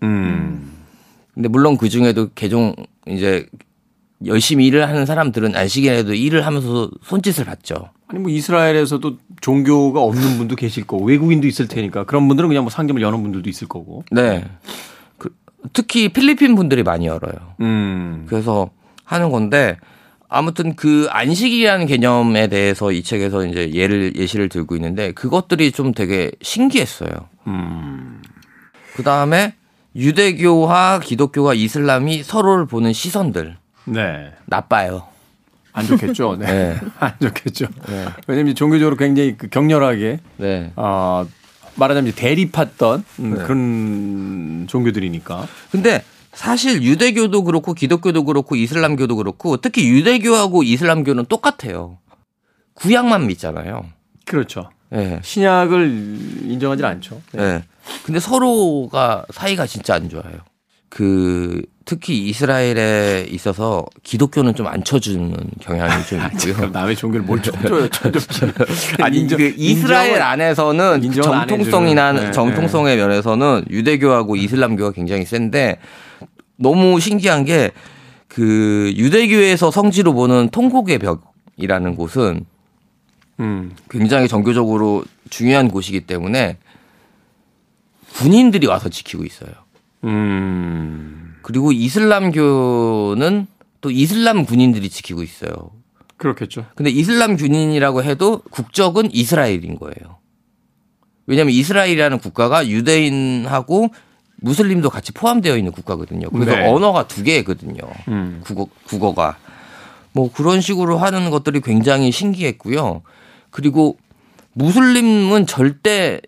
음. 0.04 0.72
근데 1.34 1.48
물론 1.48 1.76
그 1.76 1.88
중에도 1.88 2.30
개종 2.34 2.74
이제 3.08 3.46
열심히 4.24 4.66
일을 4.66 4.88
하는 4.88 5.04
사람들은 5.04 5.56
안식일에도 5.56 6.14
일을 6.14 6.46
하면서 6.46 6.88
손짓을 7.02 7.44
받죠. 7.44 7.90
아니 8.08 8.20
뭐 8.20 8.30
이스라엘에서도 8.30 9.16
종교가 9.40 10.00
없는 10.00 10.38
분도 10.38 10.54
계실 10.54 10.86
거고 10.86 11.04
외국인도 11.04 11.46
있을 11.46 11.66
테니까 11.68 12.04
그런 12.04 12.28
분들은 12.28 12.48
그냥 12.48 12.64
뭐 12.64 12.70
상점을 12.70 13.00
여는 13.00 13.22
분들도 13.22 13.48
있을 13.50 13.68
거고. 13.68 14.04
네. 14.10 14.44
그, 15.18 15.34
특히 15.72 16.08
필리핀 16.08 16.54
분들이 16.54 16.82
많이 16.82 17.06
열어요. 17.06 17.54
음. 17.60 18.26
그래서 18.28 18.70
하는 19.04 19.30
건데 19.30 19.76
아무튼 20.28 20.76
그 20.76 21.06
안식이라는 21.10 21.86
개념에 21.86 22.48
대해서 22.48 22.92
이 22.92 23.02
책에서 23.02 23.46
이제 23.46 23.72
예를 23.72 24.16
예시를 24.16 24.48
들고 24.48 24.76
있는데 24.76 25.12
그것들이 25.12 25.72
좀 25.72 25.92
되게 25.92 26.30
신기했어요. 26.42 27.10
음. 27.46 28.22
그 28.94 29.02
다음에 29.02 29.54
유대교와 29.94 31.00
기독교와 31.00 31.54
이슬람이 31.54 32.22
서로를 32.22 32.66
보는 32.66 32.92
시선들 32.92 33.56
네. 33.84 34.32
나빠요. 34.46 35.04
안 35.78 35.86
좋겠죠. 35.86 36.36
네. 36.38 36.46
네. 36.46 36.80
안 36.98 37.12
좋겠죠. 37.20 37.66
왜냐면 38.26 38.52
이제 38.52 38.54
종교적으로 38.54 38.96
굉장히 38.96 39.36
그 39.36 39.48
격렬하게 39.48 40.20
네. 40.38 40.72
어, 40.76 41.26
말하자면 41.74 42.12
대립했던 42.14 43.04
음, 43.20 43.34
네. 43.34 43.44
그런 43.44 44.66
종교들이니까. 44.68 45.46
근데 45.70 46.02
사실 46.32 46.82
유대교도 46.82 47.44
그렇고 47.44 47.74
기독교도 47.74 48.24
그렇고 48.24 48.56
이슬람교도 48.56 49.16
그렇고 49.16 49.58
특히 49.58 49.88
유대교하고 49.88 50.62
이슬람교는 50.62 51.26
똑같아요. 51.26 51.98
구약만 52.74 53.26
믿잖아요. 53.26 53.86
그렇죠. 54.24 54.70
예. 54.94 55.20
신약을 55.22 55.88
인정하지 56.44 56.84
않죠. 56.84 57.20
네. 57.32 57.42
예. 57.42 57.64
근데 58.04 58.20
서로가 58.20 59.26
사이가 59.30 59.66
진짜 59.66 59.94
안 59.94 60.08
좋아요. 60.08 60.38
그 60.96 61.60
특히 61.84 62.26
이스라엘에 62.26 63.26
있어서 63.30 63.84
기독교는 64.02 64.54
좀 64.54 64.66
안 64.66 64.82
쳐주는 64.82 65.30
경향이 65.60 66.06
좀 66.06 66.18
그럼 66.18 66.30
있고요. 66.48 66.70
남의 66.70 66.96
종교를 66.96 67.26
뭘 67.26 67.42
쳐줘요, 67.42 67.86
쳐줘. 67.92 68.46
아니 69.02 69.18
인정- 69.18 69.36
그 69.38 69.52
이스라엘 69.58 70.14
인정을- 70.14 70.22
안에서는 70.22 71.04
인정을 71.04 71.36
안 71.38 71.46
정통성이나. 71.48 72.12
네, 72.12 72.30
정통성의 72.30 72.96
면에서는 72.96 73.66
유대교하고 73.68 74.36
이슬람교가 74.36 74.92
굉장히 74.92 75.26
센데 75.26 75.78
너무 76.56 76.98
신기한 76.98 77.44
게 77.44 77.70
그 78.28 78.92
유대교에서 78.96 79.70
성지로 79.70 80.12
보는 80.14 80.48
통곡의 80.50 80.98
벽이라는 80.98 81.94
곳은 81.96 82.44
음. 83.40 83.72
굉장히 83.90 84.28
정교적으로 84.28 85.04
중요한 85.30 85.68
곳이기 85.68 86.00
때문에 86.00 86.56
군인들이 88.14 88.66
와서 88.66 88.88
지키고 88.88 89.24
있어요. 89.24 89.50
음. 90.04 91.34
그리고 91.42 91.72
이슬람교는 91.72 93.46
또 93.80 93.90
이슬람 93.90 94.44
군인들이 94.44 94.88
지키고 94.88 95.22
있어요. 95.22 95.70
그렇겠죠. 96.16 96.66
근데 96.74 96.90
이슬람 96.90 97.36
군인이라고 97.36 98.02
해도 98.02 98.42
국적은 98.50 99.10
이스라엘인 99.12 99.78
거예요. 99.78 100.18
왜냐하면 101.26 101.52
이스라엘이라는 101.54 102.18
국가가 102.18 102.66
유대인하고 102.66 103.90
무슬림도 104.36 104.90
같이 104.90 105.12
포함되어 105.12 105.56
있는 105.56 105.72
국가거든요. 105.72 106.30
그래서 106.30 106.56
네. 106.56 106.68
언어가 106.68 107.06
두 107.06 107.22
개거든요. 107.22 107.78
음. 108.08 108.40
국어, 108.44 108.68
국어가. 108.84 109.36
뭐 110.12 110.32
그런 110.32 110.60
식으로 110.60 110.98
하는 110.98 111.30
것들이 111.30 111.60
굉장히 111.60 112.10
신기했고요. 112.10 113.02
그리고 113.50 113.98
무슬림은 114.54 115.46
절대 115.46 116.20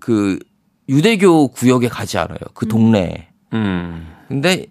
그 0.00 0.38
유대교 0.88 1.48
구역에 1.48 1.88
가지 1.88 2.18
않아요. 2.18 2.38
그 2.54 2.68
동네에. 2.68 3.28
음. 3.54 4.06
근데 4.28 4.66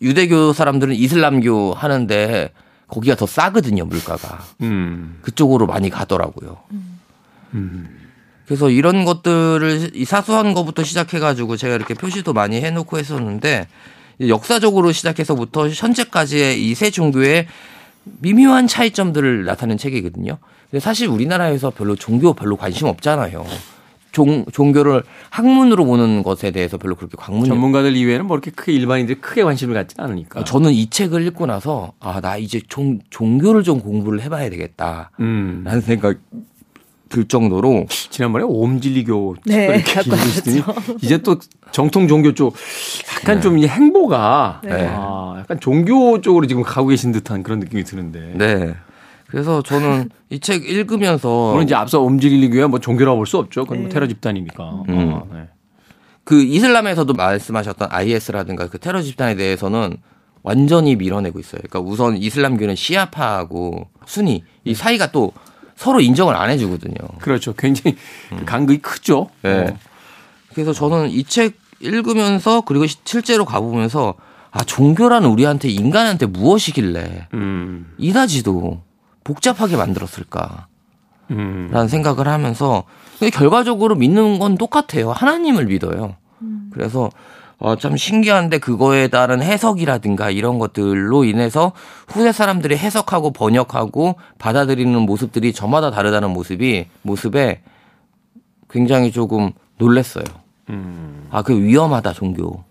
유대교 0.00 0.52
사람들은 0.52 0.94
이슬람교 0.94 1.74
하는데 1.74 2.52
거기가 2.88 3.16
더 3.16 3.26
싸거든요, 3.26 3.84
물가가. 3.86 4.44
음. 4.60 5.18
그쪽으로 5.22 5.66
많이 5.66 5.88
가더라고요. 5.90 6.58
음. 7.54 7.98
그래서 8.46 8.70
이런 8.70 9.04
것들을 9.04 9.92
이 9.94 10.04
사소한 10.04 10.52
것부터 10.52 10.82
시작해가지고 10.84 11.56
제가 11.56 11.74
이렇게 11.74 11.94
표시도 11.94 12.32
많이 12.32 12.60
해놓고 12.60 12.98
했었는데 12.98 13.68
역사적으로 14.20 14.92
시작해서부터 14.92 15.68
현재까지의 15.68 16.62
이 16.62 16.74
세 16.74 16.90
종교의 16.90 17.46
미묘한 18.04 18.66
차이점들을 18.66 19.44
나타낸 19.44 19.78
책이거든요. 19.78 20.38
근데 20.70 20.80
사실 20.80 21.08
우리나라에서 21.08 21.70
별로 21.70 21.94
종교 21.96 22.32
별로 22.34 22.56
관심 22.56 22.88
없잖아요. 22.88 23.46
종, 24.12 24.44
종교를 24.52 25.02
학문으로 25.30 25.84
보는 25.84 26.22
것에 26.22 26.50
대해서 26.50 26.78
별로 26.78 26.94
그렇게 26.94 27.16
관문이 27.18 27.48
전문가들 27.48 27.96
이외에는 27.96 28.26
뭐 28.26 28.36
이렇게 28.36 28.50
크게 28.50 28.72
일반인들이 28.72 29.20
크게 29.20 29.42
관심을 29.42 29.74
갖지는 29.74 30.08
않으니까. 30.08 30.40
어, 30.40 30.44
저는 30.44 30.72
이 30.72 30.88
책을 30.88 31.26
읽고 31.26 31.46
나서 31.46 31.92
아 32.00 32.20
나 32.22 32.36
이제 32.36 32.60
종, 32.68 33.00
종교를 33.10 33.64
좀 33.64 33.80
공부를 33.80 34.20
해봐야 34.22 34.48
되겠다라는 34.48 35.08
음. 35.20 35.64
생각 35.82 36.18
들 37.08 37.24
정도로 37.26 37.86
지난번에 37.90 38.44
옴진리교 38.44 39.36
네, 39.44 39.76
읽으시더니 39.76 40.62
이제 41.02 41.18
또 41.18 41.36
정통 41.70 42.08
종교 42.08 42.32
쪽 42.32 42.54
약간 43.16 43.40
좀이 43.40 43.66
행보가 43.66 44.62
네. 44.64 44.88
아, 44.90 45.34
약간 45.38 45.60
종교 45.60 46.20
쪽으로 46.20 46.46
지금 46.46 46.62
가고 46.62 46.88
계신 46.88 47.12
듯한 47.12 47.42
그런 47.42 47.58
느낌이 47.58 47.84
드는데. 47.84 48.32
네 48.36 48.74
그래서 49.32 49.62
저는 49.62 50.10
이 50.30 50.38
책 50.40 50.68
읽으면서 50.68 51.50
물론 51.52 51.64
이제 51.64 51.74
앞서 51.74 52.00
옴진리교야 52.02 52.68
뭐 52.68 52.78
종교라고 52.80 53.16
볼 53.16 53.26
수 53.26 53.38
없죠. 53.38 53.64
그건 53.64 53.80
뭐 53.82 53.88
테러 53.90 54.06
집단이니까. 54.06 54.82
음. 54.90 55.14
아, 55.14 55.22
네. 55.34 55.48
그 56.24 56.42
이슬람에서도 56.42 57.12
말씀하셨던 57.14 57.88
IS라든가 57.90 58.68
그 58.68 58.78
테러 58.78 59.00
집단에 59.02 59.34
대해서는 59.34 59.96
완전히 60.42 60.96
밀어내고 60.96 61.38
있어요. 61.40 61.60
그러니까 61.68 61.80
우선 61.80 62.16
이슬람교는 62.18 62.76
시아파하고 62.76 63.88
순위 64.06 64.44
이 64.64 64.74
사이가 64.74 65.12
또 65.12 65.32
서로 65.76 66.00
인정을 66.00 66.36
안 66.36 66.50
해주거든요. 66.50 66.94
그렇죠. 67.20 67.54
굉장히 67.54 67.96
그 68.28 68.44
간극이 68.44 68.78
크죠. 68.82 69.30
네. 69.42 69.50
어. 69.70 69.76
그래서 70.52 70.72
저는 70.74 71.08
이 71.10 71.24
책 71.24 71.56
읽으면서 71.80 72.60
그리고 72.60 72.86
시- 72.86 72.98
실제로 73.04 73.44
가보면서 73.44 74.14
아 74.52 74.62
종교라는 74.62 75.28
우리한테 75.28 75.68
인간한테 75.70 76.26
무엇이길래 76.26 77.28
음. 77.34 77.92
이다지도 77.98 78.82
복잡하게 79.24 79.76
만들었을까? 79.76 80.66
음. 81.30 81.68
라는 81.70 81.88
생각을 81.88 82.28
하면서 82.28 82.84
근데 83.18 83.30
결과적으로 83.30 83.94
믿는 83.94 84.38
건 84.38 84.56
똑같아요. 84.56 85.12
하나님을 85.12 85.66
믿어요. 85.66 86.16
그래서 86.72 87.10
어, 87.58 87.76
참 87.76 87.96
신기한데 87.96 88.58
그거에 88.58 89.06
따른 89.06 89.40
해석이라든가 89.40 90.30
이런 90.30 90.58
것들로 90.58 91.22
인해서 91.22 91.70
후대 92.08 92.32
사람들이 92.32 92.76
해석하고 92.76 93.32
번역하고 93.32 94.16
받아들이는 94.38 95.00
모습들이 95.02 95.52
저마다 95.52 95.92
다르다는 95.92 96.30
모습이 96.30 96.86
모습에 97.02 97.62
굉장히 98.68 99.12
조금 99.12 99.52
놀랬어요. 99.78 100.24
음. 100.70 101.28
아, 101.30 101.42
그 101.42 101.56
위험하다 101.56 102.14
종교. 102.14 102.64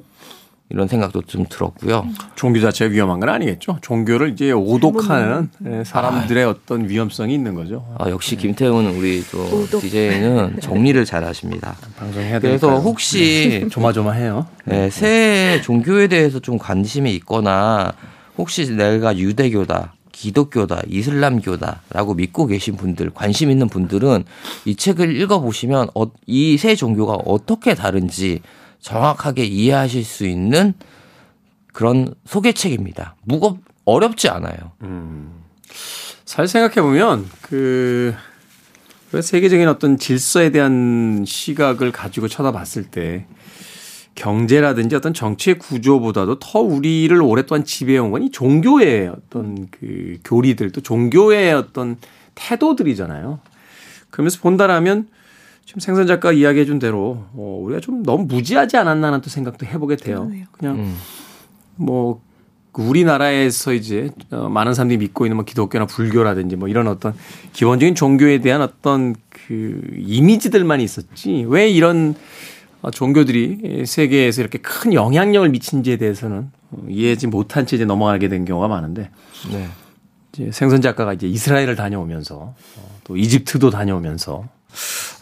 이런 0.71 0.87
생각도 0.87 1.21
좀 1.23 1.45
들었고요. 1.49 2.07
종교 2.35 2.59
자체가 2.61 2.91
위험한 2.91 3.19
건 3.19 3.29
아니겠죠. 3.29 3.77
종교를 3.81 4.31
이제 4.31 4.51
오독하는 4.51 5.49
예, 5.65 5.83
사람들의 5.83 6.43
어떤 6.45 6.87
위험성이 6.89 7.33
있는 7.33 7.53
거죠. 7.55 7.85
아, 7.99 8.09
역시 8.09 8.35
김태훈 8.37 8.87
우리 8.87 9.23
또 9.31 9.65
DJ는 9.79 10.59
정리를 10.61 11.03
잘 11.05 11.23
하십니다. 11.23 11.75
방송해야 11.97 12.39
그래서. 12.39 12.79
혹시 12.79 13.67
조마조마해요. 13.71 14.45
네, 14.65 14.89
새 14.89 15.61
종교에 15.61 16.07
대해서 16.07 16.39
좀 16.39 16.57
관심이 16.57 17.13
있거나 17.15 17.91
혹시 18.37 18.71
내가 18.71 19.17
유대교다, 19.17 19.93
기독교다, 20.11 20.81
이슬람교다라고 20.87 22.13
믿고 22.15 22.45
계신 22.47 22.75
분들, 22.77 23.11
관심 23.13 23.51
있는 23.51 23.67
분들은 23.67 24.23
이 24.65 24.75
책을 24.75 25.15
읽어보시면 25.19 25.89
어, 25.95 26.05
이새 26.27 26.75
종교가 26.75 27.13
어떻게 27.25 27.75
다른지 27.75 28.39
정확하게 28.81 29.45
이해하실 29.45 30.03
수 30.03 30.25
있는 30.25 30.73
그런 31.71 32.13
소개책입니다. 32.25 33.15
무겁, 33.23 33.59
어렵지 33.85 34.27
않아요. 34.29 34.71
잘 36.25 36.47
생각해 36.47 36.81
보면 36.81 37.29
그 37.41 38.13
세계적인 39.19 39.67
어떤 39.67 39.97
질서에 39.97 40.49
대한 40.49 41.23
시각을 41.25 41.91
가지고 41.91 42.27
쳐다봤을 42.27 42.85
때 42.91 43.25
경제라든지 44.15 44.95
어떤 44.95 45.13
정치의 45.13 45.57
구조보다도 45.57 46.39
더 46.39 46.59
우리를 46.59 47.21
오랫동안 47.21 47.63
지배해온 47.63 48.11
건 48.11 48.23
이 48.23 48.31
종교의 48.31 49.07
어떤 49.07 49.69
그 49.71 50.17
교리들 50.25 50.71
또 50.71 50.81
종교의 50.81 51.53
어떤 51.53 51.97
태도들이잖아요. 52.35 53.39
그러면서 54.09 54.39
본다라면 54.41 55.07
지금 55.65 55.79
생선 55.79 56.07
작가 56.07 56.31
이야기해 56.31 56.65
준 56.65 56.79
대로 56.79 57.25
어, 57.33 57.59
우리가 57.63 57.79
좀 57.79 58.03
너무 58.03 58.25
무지하지 58.25 58.77
않았나는 58.77 59.21
또 59.21 59.29
생각도 59.29 59.65
해보게 59.65 59.95
돼요. 59.95 60.25
그러네요. 60.25 60.45
그냥 60.51 60.75
음. 60.75 60.97
뭐 61.75 62.21
우리나라에서 62.73 63.73
이제 63.73 64.09
어, 64.31 64.49
많은 64.49 64.73
사람들이 64.73 64.97
믿고 64.97 65.25
있는 65.25 65.35
뭐 65.37 65.45
기독교나 65.45 65.85
불교라든지 65.85 66.55
뭐 66.55 66.67
이런 66.67 66.87
어떤 66.87 67.13
기본적인 67.53 67.95
종교에 67.95 68.39
대한 68.39 68.61
어떤 68.61 69.15
그 69.29 69.81
이미지들만 69.97 70.79
있었지 70.81 71.45
왜 71.47 71.69
이런 71.69 72.15
어, 72.81 72.89
종교들이 72.91 73.85
세계에서 73.85 74.41
이렇게 74.41 74.57
큰 74.57 74.93
영향력을 74.93 75.47
미친지에 75.49 75.97
대해서는 75.97 76.49
어, 76.71 76.85
이해하지 76.87 77.27
못한 77.27 77.65
채 77.65 77.75
이제 77.75 77.85
넘어가게 77.85 78.29
된 78.29 78.45
경우가 78.45 78.67
많은데 78.67 79.09
네. 79.51 79.67
이제 80.33 80.49
생선 80.51 80.81
작가가 80.81 81.13
이제 81.13 81.27
이스라엘을 81.27 81.75
다녀오면서 81.75 82.35
어, 82.35 82.99
또 83.03 83.17
이집트도 83.17 83.69
다녀오면서 83.69 84.47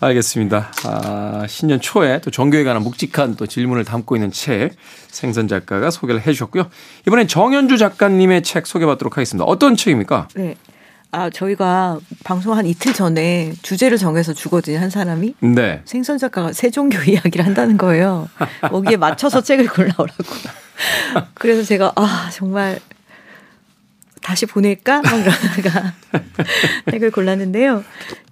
알겠습니다. 0.02 0.72
아, 0.86 1.46
신년 1.48 1.82
초에 1.82 2.22
또 2.22 2.32
종교에 2.32 2.64
관한 2.64 2.84
묵직한 2.84 3.36
또 3.36 3.48
질문을 3.48 3.84
담고 3.86 4.16
있는 4.16 4.32
책 4.32 4.72
생선 5.08 5.48
작가가 5.48 5.90
소개를 5.92 6.22
해 6.22 6.32
주셨고요. 6.34 6.70
이번엔 7.08 7.28
정현주 7.28 7.78
작가님의 7.78 8.44
책 8.44 8.68
소개받도록 8.68 9.18
하겠습니다. 9.18 9.46
어떤 9.46 9.76
책입니까? 9.76 10.28
네. 10.36 10.56
아, 11.12 11.30
저희가 11.32 12.00
방송 12.24 12.56
한 12.56 12.68
이틀 12.68 12.94
전에 12.94 13.54
주제를 13.64 13.98
정해서 13.98 14.34
주거든요, 14.34 14.78
한 14.78 14.92
사람이. 14.92 15.34
네. 15.40 15.82
생선 15.86 16.20
작가가 16.20 16.54
세종교 16.54 17.04
이야기를 17.10 17.46
한다는 17.46 17.78
거예요. 17.78 18.30
거기에 18.62 18.98
맞춰서 18.98 19.42
책을 19.44 19.68
골라오라고. 19.70 20.24
그래서 21.34 21.64
제가 21.64 21.94
아 21.96 22.30
정말 22.32 22.80
다시 24.22 24.46
보낼까? 24.46 25.02
막 25.02 25.14
이러다가 25.20 25.94
책을 26.92 27.12
골랐는데요. 27.12 27.84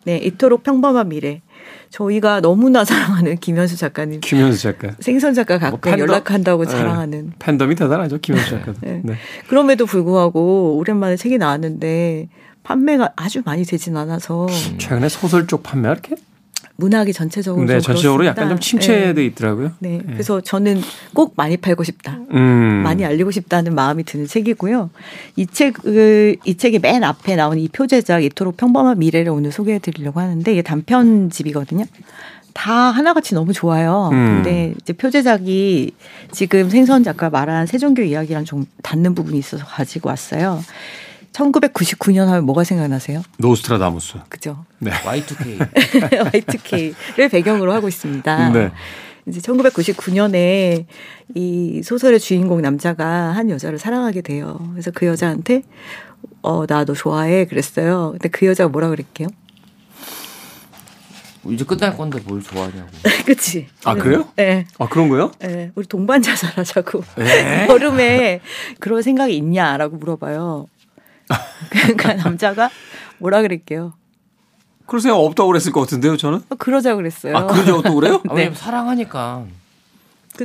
네, 0.05 0.17
이토록 0.17 0.63
평범한 0.63 1.09
미래. 1.09 1.41
저희가 1.89 2.41
너무나 2.41 2.83
사랑하는 2.83 3.37
김현수 3.37 3.77
작가님, 3.77 4.19
김현수 4.21 4.61
작가. 4.61 4.91
생선 4.99 5.33
작가 5.33 5.57
가끔 5.57 5.71
뭐 5.71 5.79
팬덤? 5.79 5.99
연락한다고 6.01 6.65
네. 6.65 6.71
자랑하는. 6.71 7.33
팬덤이 7.39 7.75
대단하죠, 7.75 8.17
김현수 8.19 8.49
작가. 8.51 8.73
네. 8.81 9.01
네. 9.03 9.15
그럼에도 9.47 9.85
불구하고 9.85 10.75
오랜만에 10.77 11.15
책이 11.15 11.37
나왔는데 11.37 12.27
판매가 12.63 13.13
아주 13.15 13.41
많이 13.45 13.63
되진 13.63 13.95
않아서 13.95 14.47
최근에 14.77 15.07
소설 15.09 15.47
쪽 15.47 15.63
판매가 15.63 15.93
이렇게? 15.93 16.15
문학이 16.77 17.11
전체적으로 17.11 17.65
네, 17.65 17.73
좀 17.73 17.81
전체적으로 17.81 18.21
그렇습니다. 18.21 18.41
약간 18.41 18.49
좀 18.49 18.59
침체돼 18.59 19.25
있더라고요. 19.25 19.71
네. 19.79 19.97
네. 19.97 20.13
그래서 20.13 20.41
저는 20.41 20.81
꼭 21.13 21.33
많이 21.35 21.57
팔고 21.57 21.83
싶다. 21.83 22.19
음. 22.31 22.81
많이 22.83 23.03
알리고 23.03 23.31
싶다는 23.31 23.75
마음이 23.75 24.03
드는 24.03 24.27
책이고요. 24.27 24.89
이 25.35 25.47
책을 25.47 26.37
이 26.45 26.55
책이 26.55 26.79
맨 26.79 27.03
앞에 27.03 27.35
나온 27.35 27.57
이 27.57 27.67
표제작 27.67 28.23
이토록 28.23 28.57
평범한 28.57 28.99
미래를 28.99 29.31
오늘 29.31 29.51
소개해 29.51 29.79
드리려고 29.79 30.19
하는데 30.19 30.51
이게 30.51 30.61
단편집이거든요. 30.61 31.85
다 32.53 32.73
하나같이 32.73 33.35
너무 33.35 33.53
좋아요. 33.53 34.09
음. 34.11 34.41
근데 34.43 34.73
이제 34.81 34.93
표제작이 34.93 35.91
지금 36.31 36.69
생선 36.69 37.03
작가 37.03 37.29
말한 37.29 37.67
세종교 37.67 38.03
이야기랑 38.03 38.45
좀 38.45 38.65
닿는 38.83 39.13
부분이 39.15 39.37
있어서 39.37 39.65
가지고 39.65 40.09
왔어요. 40.09 40.63
1999년 41.37 42.25
하면 42.25 42.45
뭐가 42.45 42.63
생각나세요? 42.63 43.21
노스트라다무스. 43.37 44.17
그죠? 44.29 44.65
네. 44.79 44.91
Y2K. 44.91 45.59
Y2K를 46.31 47.29
배경으로 47.31 47.73
하고 47.73 47.87
있습니다. 47.87 48.49
네. 48.49 48.71
이제 49.27 49.39
1999년에 49.41 50.85
이 51.35 51.81
소설의 51.83 52.19
주인공 52.19 52.61
남자가 52.61 53.05
한 53.35 53.49
여자를 53.49 53.77
사랑하게 53.77 54.21
돼요. 54.21 54.57
그래서 54.71 54.91
그 54.91 55.05
여자한테 55.05 55.63
어, 56.41 56.65
나 56.65 56.85
너 56.85 56.93
좋아해. 56.93 57.45
그랬어요. 57.45 58.11
근데 58.13 58.29
그 58.29 58.45
여자가 58.45 58.69
뭐라 58.69 58.89
그랬게요? 58.89 59.27
이제 61.49 61.63
끝날 61.63 61.95
건데 61.95 62.19
뭘 62.25 62.41
좋아하냐고. 62.41 62.87
그치? 63.25 63.67
아, 63.85 63.93
그래요? 63.95 64.27
네. 64.35 64.65
아, 64.79 64.87
그런 64.89 65.07
거요? 65.07 65.31
네. 65.39 65.71
우리 65.75 65.85
동반자살하자고. 65.87 67.03
에? 67.19 67.67
여름에 67.71 68.41
그런 68.79 69.01
생각이 69.01 69.35
있냐라고 69.35 69.95
물어봐요. 69.97 70.67
그러니까 71.69 72.13
남자가 72.15 72.69
뭐라 73.19 73.41
그랬게요? 73.41 73.93
그럴 74.85 75.01
생각 75.01 75.17
없다고 75.17 75.47
그랬을 75.49 75.71
것 75.73 75.81
같은데요, 75.81 76.15
저는? 76.17 76.39
어, 76.49 76.55
그러자 76.55 76.95
그랬어요. 76.95 77.35
아, 77.35 77.45
그러죠, 77.45 77.81
또 77.81 77.93
그래요? 77.95 78.21
아, 78.29 78.33
왜냐면 78.33 78.55
사랑하니까. 78.55 79.45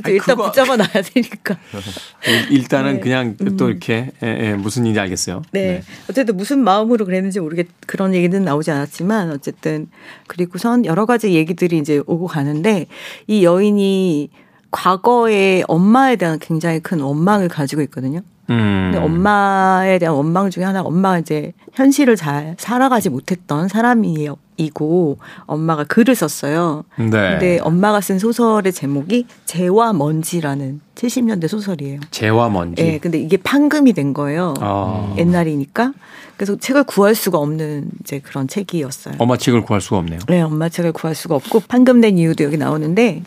아니, 0.03 0.15
일단 0.15 0.35
그거- 0.35 0.45
붙잡아 0.47 0.75
놔야 0.75 0.89
되니까. 1.13 1.55
일- 2.27 2.51
일단은 2.51 2.95
네. 2.95 2.99
그냥 2.99 3.37
또 3.57 3.69
이렇게 3.69 4.09
예, 4.23 4.27
예, 4.49 4.53
무슨 4.55 4.83
일인지 4.83 4.99
알겠어요. 4.99 5.43
네. 5.51 5.83
어쨌든 6.09 6.35
무슨 6.35 6.59
마음으로 6.63 7.05
그랬는지 7.05 7.39
모르겠 7.39 7.67
그런 7.85 8.13
얘기는 8.15 8.43
나오지 8.43 8.71
않았지만 8.71 9.29
어쨌든 9.31 9.87
그리고선 10.27 10.85
여러 10.85 11.05
가지 11.05 11.33
얘기들이 11.33 11.77
이제 11.77 12.01
오고 12.07 12.25
가는데 12.27 12.87
이 13.27 13.45
여인이 13.45 14.29
과거에 14.73 15.63
엄마에 15.67 16.15
대한 16.17 16.39
굉장히 16.39 16.79
큰 16.79 16.99
원망을 16.99 17.47
가지고 17.47 17.81
있거든요. 17.83 18.19
음. 18.49 18.91
근데 18.91 18.97
엄마에 18.97 19.99
대한 19.99 20.15
원망 20.15 20.49
중에 20.49 20.65
하나가 20.65 20.87
엄마가 20.89 21.19
이제 21.19 21.53
현실을 21.73 22.15
잘 22.17 22.55
살아가지 22.57 23.09
못했던 23.09 23.67
사람이고 23.69 25.17
엄마가 25.45 25.85
글을 25.85 26.15
썼어요. 26.15 26.83
네. 26.97 27.05
근데 27.09 27.59
엄마가 27.59 28.01
쓴 28.01 28.19
소설의 28.19 28.73
제목이 28.73 29.27
재와 29.45 29.93
먼지라는 29.93 30.81
70년대 30.95 31.47
소설이에요. 31.47 32.01
재와 32.11 32.49
먼지. 32.49 32.81
예, 32.81 32.97
근데 32.97 33.19
이게 33.19 33.37
판금이 33.37 33.93
된 33.93 34.13
거예요. 34.13 34.55
아. 34.59 35.13
옛날이니까. 35.17 35.93
그래서 36.35 36.57
책을 36.57 36.83
구할 36.83 37.15
수가 37.15 37.37
없는 37.37 37.91
이제 38.01 38.19
그런 38.19 38.47
책이었어요. 38.47 39.15
엄마 39.19 39.37
책을 39.37 39.61
구할 39.61 39.79
수가 39.81 39.97
없네요. 39.97 40.19
네, 40.27 40.41
엄마 40.41 40.67
책을 40.67 40.91
구할 40.91 41.15
수가 41.15 41.35
없고 41.35 41.61
판금된 41.67 42.17
이유도 42.17 42.43
여기 42.43 42.57
나오는데 42.57 43.21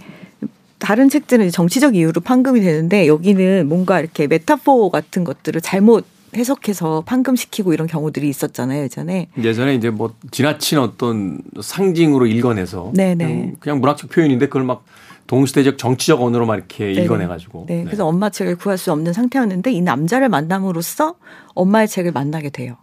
다른 0.86 1.08
책들은 1.08 1.50
정치적 1.50 1.96
이유로 1.96 2.20
판금이 2.20 2.60
되는데 2.60 3.08
여기는 3.08 3.68
뭔가 3.68 3.98
이렇게 3.98 4.28
메타포 4.28 4.90
같은 4.90 5.24
것들을 5.24 5.60
잘못 5.60 6.06
해석해서 6.36 7.02
판금시키고 7.04 7.72
이런 7.72 7.88
경우들이 7.88 8.28
있었잖아요, 8.28 8.84
예전에. 8.84 9.26
예전에 9.36 9.74
이제 9.74 9.90
뭐 9.90 10.14
지나친 10.30 10.78
어떤 10.78 11.40
상징으로 11.60 12.26
읽어내서 12.26 12.92
네네. 12.94 13.16
그냥, 13.16 13.56
그냥 13.58 13.80
문학적 13.80 14.10
표현인데 14.10 14.46
그걸 14.46 14.62
막 14.62 14.84
동시대적 15.26 15.76
정치적 15.76 16.22
언어로만 16.22 16.58
이렇게 16.58 16.92
네네. 16.92 17.02
읽어내가지고. 17.02 17.64
네, 17.66 17.82
그래서 17.82 18.06
엄마 18.06 18.30
책을 18.30 18.54
구할 18.54 18.78
수 18.78 18.92
없는 18.92 19.12
상태였는데 19.12 19.72
이 19.72 19.80
남자를 19.80 20.28
만남으로써 20.28 21.16
엄마의 21.54 21.88
책을 21.88 22.12
만나게 22.12 22.50
돼요. 22.50 22.76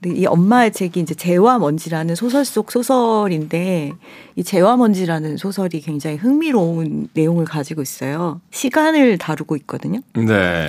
근데 0.00 0.16
이 0.20 0.26
엄마의 0.26 0.72
책이 0.72 1.00
이제 1.00 1.14
재와 1.14 1.58
먼지라는 1.58 2.14
소설 2.14 2.44
속 2.44 2.70
소설인데 2.70 3.92
이 4.36 4.44
재와 4.44 4.76
먼지라는 4.76 5.36
소설이 5.36 5.80
굉장히 5.80 6.16
흥미로운 6.16 7.08
내용을 7.14 7.44
가지고 7.44 7.82
있어요. 7.82 8.40
시간을 8.50 9.18
다루고 9.18 9.56
있거든요. 9.56 10.00
네. 10.14 10.22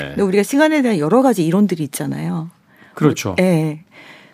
근데 0.09 0.21
우리가 0.21 0.41
시간에 0.43 0.81
대한 0.81 0.97
여러 0.97 1.21
가지 1.21 1.45
이론들이 1.45 1.83
있잖아요. 1.83 2.49
그렇죠. 2.95 3.35
예. 3.39 3.43
네. 3.43 3.83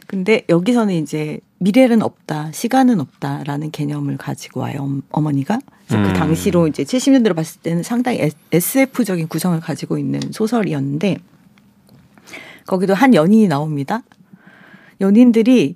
근데 0.08 0.44
여기서는 0.50 0.94
이제 0.94 1.40
미래는 1.58 2.02
없다, 2.02 2.52
시간은 2.54 3.00
없다라는 3.02 3.72
개념을 3.72 4.18
가지고 4.18 4.62
와요, 4.62 4.78
엄- 4.80 5.02
어머니가. 5.12 5.60
그래서 5.88 6.02
음. 6.04 6.08
그 6.08 6.14
당시로 6.18 6.68
이제 6.68 6.84
70년대로 6.84 7.36
봤을 7.36 7.60
때는 7.62 7.84
상당히 7.84 8.32
SF적인 8.52 9.28
구성을 9.28 9.60
가지고 9.60 9.98
있는 9.98 10.20
소설이었는데 10.32 11.18
거기도 12.68 12.94
한 12.94 13.14
연인이 13.14 13.48
나옵니다. 13.48 14.04
연인들이 15.02 15.76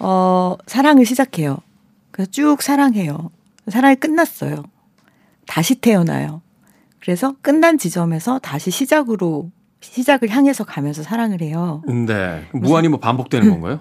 어 0.00 0.56
사랑을 0.66 1.06
시작해요. 1.06 1.58
그래서 2.10 2.30
쭉 2.30 2.62
사랑해요. 2.62 3.30
사랑이 3.68 3.96
끝났어요. 3.96 4.62
다시 5.46 5.76
태어나요. 5.76 6.42
그래서 7.00 7.34
끝난 7.42 7.78
지점에서 7.78 8.38
다시 8.38 8.70
시작으로 8.70 9.50
시작을 9.80 10.30
향해서 10.30 10.64
가면서 10.64 11.02
사랑을 11.02 11.42
해요. 11.42 11.82
네. 11.86 12.46
무한히 12.52 12.88
뭐 12.88 12.98
반복되는 12.98 13.50
건가요? 13.50 13.80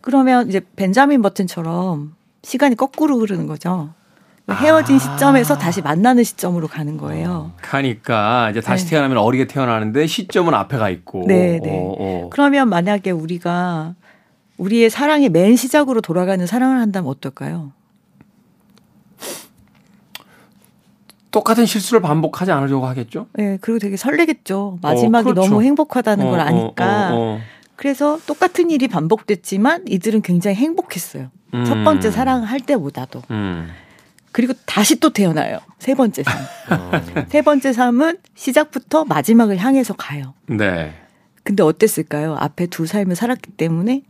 그러면 0.00 0.48
이제 0.48 0.60
벤자민 0.76 1.22
버튼처럼 1.22 2.14
시간이 2.42 2.76
거꾸로 2.76 3.18
흐르는 3.18 3.46
거죠. 3.46 3.90
헤어진 4.50 4.96
아. 4.96 4.98
시점에서 4.98 5.56
다시 5.56 5.80
만나는 5.80 6.22
시점으로 6.22 6.68
가는 6.68 6.98
거예요. 6.98 7.52
가니까 7.62 8.50
이제 8.50 8.60
다시 8.60 8.84
네. 8.84 8.90
태어나면 8.90 9.16
어리게 9.16 9.46
태어나는데 9.46 10.06
시점은 10.06 10.52
앞에 10.52 10.76
가 10.76 10.90
있고. 10.90 11.24
네, 11.26 11.60
네. 11.62 11.70
어, 11.70 11.94
어. 11.98 12.30
그러면 12.30 12.68
만약에 12.68 13.10
우리가 13.10 13.94
우리의 14.58 14.90
사랑의 14.90 15.28
맨 15.28 15.56
시작으로 15.56 16.00
돌아가는 16.00 16.46
사랑을 16.46 16.78
한다면 16.78 17.10
어떨까요? 17.10 17.72
똑같은 21.30 21.66
실수를 21.66 22.00
반복하지 22.00 22.52
않으려고 22.52 22.86
하겠죠? 22.86 23.26
네, 23.32 23.58
그리고 23.60 23.80
되게 23.80 23.96
설레겠죠. 23.96 24.78
마지막이 24.80 25.30
그렇죠. 25.30 25.48
너무 25.48 25.62
행복하다는 25.64 26.30
걸 26.30 26.38
어, 26.38 26.42
아니까. 26.42 27.10
어, 27.10 27.16
어, 27.16 27.34
어. 27.34 27.40
그래서 27.74 28.20
똑같은 28.24 28.70
일이 28.70 28.86
반복됐지만 28.86 29.86
이들은 29.88 30.22
굉장히 30.22 30.56
행복했어요. 30.56 31.30
음. 31.54 31.64
첫 31.64 31.82
번째 31.82 32.12
사랑을 32.12 32.48
할 32.48 32.60
때보다도. 32.60 33.22
음. 33.32 33.68
그리고 34.30 34.52
다시 34.64 35.00
또 35.00 35.10
태어나요. 35.10 35.58
세 35.80 35.94
번째 35.94 36.22
삶. 36.22 36.38
어. 36.70 36.90
세 37.28 37.42
번째 37.42 37.72
삶은 37.72 38.18
시작부터 38.36 39.04
마지막을 39.04 39.58
향해서 39.58 39.94
가요. 39.94 40.34
네. 40.46 40.92
근데 41.42 41.64
어땠을까요? 41.64 42.36
앞에 42.38 42.66
두 42.66 42.86
삶을 42.86 43.16
살았기 43.16 43.52
때문에 43.52 44.02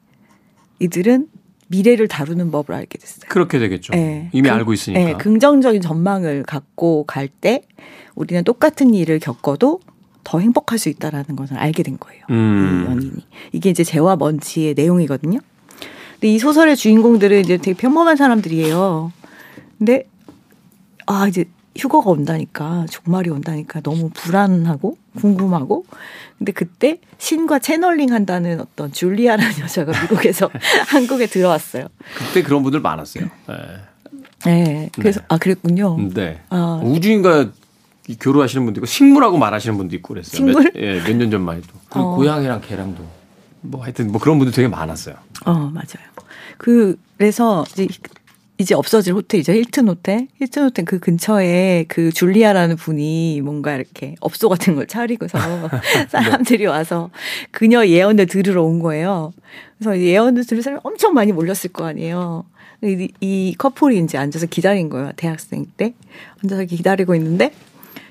이들은 0.80 1.28
미래를 1.68 2.08
다루는 2.08 2.50
법을 2.50 2.74
알게 2.74 2.98
됐어요. 2.98 3.22
그렇게 3.28 3.58
되겠죠. 3.58 3.92
네. 3.94 4.28
이미 4.32 4.48
그- 4.48 4.54
알고 4.54 4.72
있으니까. 4.74 5.00
네, 5.04 5.12
긍정적인 5.14 5.80
전망을 5.80 6.42
갖고 6.44 7.04
갈 7.06 7.28
때 7.28 7.62
우리는 8.14 8.44
똑같은 8.44 8.94
일을 8.94 9.18
겪어도 9.18 9.80
더 10.24 10.38
행복할 10.40 10.78
수 10.78 10.88
있다라는 10.88 11.36
것을 11.36 11.56
알게 11.58 11.82
된 11.82 11.98
거예요. 11.98 12.22
음. 12.30 12.84
이 12.86 12.90
연인이. 12.90 13.26
이게 13.52 13.70
이제 13.70 13.82
재와 13.84 14.16
먼지의 14.16 14.74
내용이거든요. 14.74 15.38
근데 16.14 16.28
이 16.28 16.38
소설의 16.38 16.76
주인공들은 16.76 17.40
이제 17.40 17.56
되게 17.56 17.74
평범한 17.76 18.16
사람들이에요. 18.16 19.12
근데 19.78 20.08
아 21.06 21.26
이제 21.28 21.44
휴거가 21.76 22.10
온다니까 22.10 22.86
종말이 22.90 23.30
온다니까 23.30 23.80
너무 23.80 24.10
불안하고 24.14 24.96
궁금하고 25.18 25.84
근데 26.38 26.52
그때 26.52 27.00
신과 27.18 27.58
채널링 27.58 28.12
한다는 28.12 28.60
어떤 28.60 28.92
줄리아라는 28.92 29.58
여자가 29.62 29.92
미국에서 30.02 30.50
한국에 30.88 31.26
들어왔어요. 31.26 31.88
그때 32.16 32.42
그런 32.42 32.62
분들 32.62 32.80
많았어요. 32.80 33.24
네. 33.48 33.54
네. 34.46 34.90
그래서 34.94 35.20
아 35.28 35.38
그랬군요. 35.38 35.96
네. 36.14 36.40
아. 36.50 36.80
우주인과 36.84 37.50
이 38.08 38.16
교류하시는 38.20 38.64
분도 38.66 38.78
있고 38.80 38.86
식물하고 38.86 39.38
말하시는 39.38 39.76
분도 39.78 39.96
있고 39.96 40.14
그랬어요. 40.14 40.36
식물? 40.36 40.64
몇, 40.64 40.72
예, 40.76 41.00
몇 41.02 41.16
년 41.16 41.30
전만 41.30 41.56
해도. 41.56 41.68
그리고 41.88 42.12
어. 42.12 42.16
고양이랑 42.16 42.60
개랑도. 42.60 43.02
뭐 43.62 43.82
하여튼 43.82 44.12
뭐 44.12 44.20
그런 44.20 44.38
분들 44.38 44.52
되게 44.52 44.68
많았어요. 44.68 45.14
어, 45.46 45.52
맞아요. 45.54 46.04
그, 46.58 46.98
그래서 47.16 47.64
이제, 47.72 47.88
이제 48.58 48.74
없어질 48.74 49.14
호텔이죠. 49.14 49.52
힐튼 49.52 49.88
호텔. 49.88 50.28
힐튼 50.40 50.64
호텔 50.64 50.84
그 50.84 51.00
근처에 51.00 51.86
그 51.88 52.12
줄리아라는 52.12 52.76
분이 52.76 53.40
뭔가 53.42 53.74
이렇게 53.74 54.14
업소 54.20 54.48
같은 54.48 54.76
걸 54.76 54.86
차리고서 54.86 55.38
사람들이 56.08 56.66
와서 56.66 57.10
그녀 57.50 57.84
예언을 57.84 58.26
들으러 58.26 58.62
온 58.62 58.78
거예요. 58.78 59.32
그래서 59.78 59.96
이 59.96 60.06
예언을 60.06 60.46
들을 60.46 60.62
사람이 60.62 60.80
엄청 60.84 61.14
많이 61.14 61.32
몰렸을 61.32 61.72
거 61.72 61.84
아니에요. 61.84 62.44
이, 62.82 63.08
이 63.20 63.54
커플이 63.58 63.98
이제 63.98 64.18
앉아서 64.18 64.46
기다린 64.46 64.88
거예요. 64.88 65.10
대학생 65.16 65.66
때. 65.76 65.94
앉아서 66.42 66.64
기다리고 66.64 67.14
있는데 67.16 67.52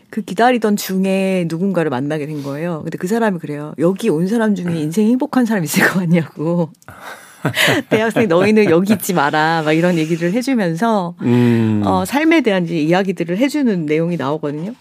그 0.09 0.21
기다리던 0.21 0.75
중에 0.75 1.45
누군가를 1.47 1.89
만나게 1.89 2.25
된 2.25 2.43
거예요. 2.43 2.81
근데 2.83 2.97
그 2.97 3.07
사람이 3.07 3.39
그래요. 3.39 3.73
여기 3.79 4.09
온 4.09 4.27
사람 4.27 4.55
중에 4.55 4.79
인생 4.79 5.07
행복한 5.07 5.45
사람 5.45 5.63
있을 5.63 5.87
것 5.87 5.99
같냐고. 5.99 6.69
대학생 7.89 8.27
너희는 8.27 8.69
여기 8.69 8.93
있지 8.93 9.13
마라. 9.13 9.63
막 9.63 9.73
이런 9.73 9.97
얘기를 9.97 10.31
해주면서 10.31 11.15
음. 11.21 11.81
어, 11.85 12.05
삶에 12.05 12.41
대한 12.41 12.65
이제 12.65 12.75
이야기들을 12.75 13.37
해주는 13.37 13.85
내용이 13.85 14.17
나오거든요. 14.17 14.73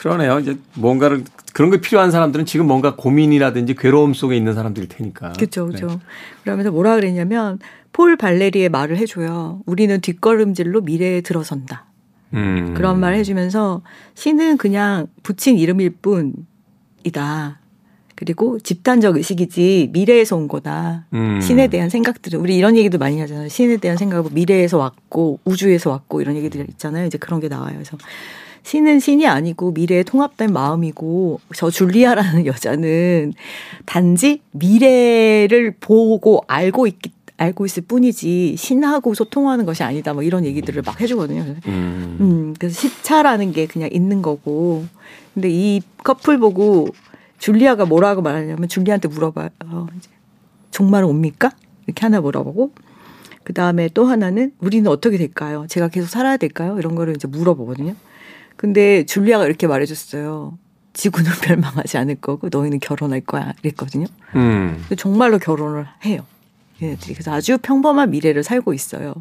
그러네요. 0.00 0.38
이제 0.40 0.56
뭔가를 0.74 1.24
그런 1.52 1.70
게 1.70 1.80
필요한 1.80 2.10
사람들은 2.10 2.46
지금 2.46 2.66
뭔가 2.66 2.96
고민이라든지 2.96 3.74
괴로움 3.74 4.14
속에 4.14 4.36
있는 4.36 4.54
사람들일 4.54 4.88
테니까. 4.88 5.32
그렇죠, 5.32 5.68
네. 5.68 5.76
그렇죠. 5.76 6.00
그러면서 6.42 6.70
뭐라 6.70 6.96
그랬냐면 6.96 7.58
폴 7.92 8.16
발레리의 8.16 8.70
말을 8.70 8.96
해줘요. 8.96 9.60
우리는 9.66 10.00
뒷걸음질로 10.00 10.80
미래에 10.80 11.20
들어선다. 11.20 11.86
음. 12.34 12.72
그런 12.74 13.00
말 13.00 13.14
해주면서 13.14 13.82
신은 14.14 14.56
그냥 14.56 15.06
붙인 15.22 15.58
이름일 15.58 15.96
뿐이다. 16.00 17.60
그리고 18.22 18.60
집단적 18.60 19.16
의식이지 19.16 19.90
미래에서 19.92 20.36
온 20.36 20.46
거다. 20.46 21.06
음. 21.12 21.40
신에 21.40 21.66
대한 21.66 21.88
생각들을 21.88 22.38
우리 22.38 22.56
이런 22.56 22.76
얘기도 22.76 22.96
많이 22.96 23.18
하잖아요. 23.18 23.48
신에 23.48 23.78
대한 23.78 23.96
생각을 23.96 24.30
미래에서 24.32 24.78
왔고 24.78 25.40
우주에서 25.44 25.90
왔고 25.90 26.20
이런 26.20 26.36
얘기들 26.36 26.64
있잖아요. 26.70 27.04
이제 27.04 27.18
그런 27.18 27.40
게 27.40 27.48
나와요. 27.48 27.72
그래서 27.74 27.98
신은 28.62 29.00
신이 29.00 29.26
아니고 29.26 29.72
미래에 29.72 30.04
통합된 30.04 30.52
마음이고 30.52 31.40
저 31.56 31.68
줄리아라는 31.68 32.46
여자는 32.46 33.32
단지 33.86 34.40
미래를 34.52 35.74
보고 35.80 36.44
알고 36.46 36.86
있기 36.86 37.10
알고 37.38 37.66
있을 37.66 37.82
뿐이지 37.88 38.54
신하고 38.56 39.14
소통하는 39.14 39.66
것이 39.66 39.82
아니다. 39.82 40.14
뭐 40.14 40.22
이런 40.22 40.44
얘기들을 40.44 40.82
막 40.86 41.00
해주거든요. 41.00 41.40
음. 41.66 42.18
음, 42.20 42.54
그래서 42.56 42.80
시차라는 42.80 43.50
게 43.50 43.66
그냥 43.66 43.88
있는 43.90 44.22
거고. 44.22 44.84
근데 45.34 45.48
이 45.50 45.80
커플 46.04 46.38
보고 46.38 46.86
줄리아가 47.42 47.86
뭐라고 47.86 48.22
말하냐면 48.22 48.68
줄리아한테 48.68 49.08
물어봐요. 49.08 49.48
어, 49.66 49.86
이제 49.96 50.08
종말은 50.70 51.08
옵니까? 51.08 51.50
이렇게 51.88 52.00
하나 52.02 52.20
물어보고. 52.20 52.72
그 53.42 53.52
다음에 53.52 53.88
또 53.92 54.04
하나는 54.04 54.52
우리는 54.60 54.88
어떻게 54.88 55.18
될까요? 55.18 55.66
제가 55.68 55.88
계속 55.88 56.06
살아야 56.06 56.36
될까요? 56.36 56.78
이런 56.78 56.94
거를 56.94 57.16
이제 57.16 57.26
물어보거든요. 57.26 57.96
근데 58.54 59.04
줄리아가 59.04 59.44
이렇게 59.46 59.66
말해줬어요. 59.66 60.56
지구는 60.92 61.32
멸망하지 61.48 61.98
않을 61.98 62.14
거고 62.20 62.48
너희는 62.48 62.78
결혼할 62.78 63.20
거야. 63.22 63.52
이랬거든요. 63.64 64.06
음. 64.36 64.86
정말로 64.96 65.40
결혼을 65.40 65.88
해요. 66.04 66.24
얘네들이. 66.82 67.14
그래서 67.14 67.32
아주 67.32 67.58
평범한 67.58 68.10
미래를 68.10 68.42
살고 68.42 68.74
있어요. 68.74 69.14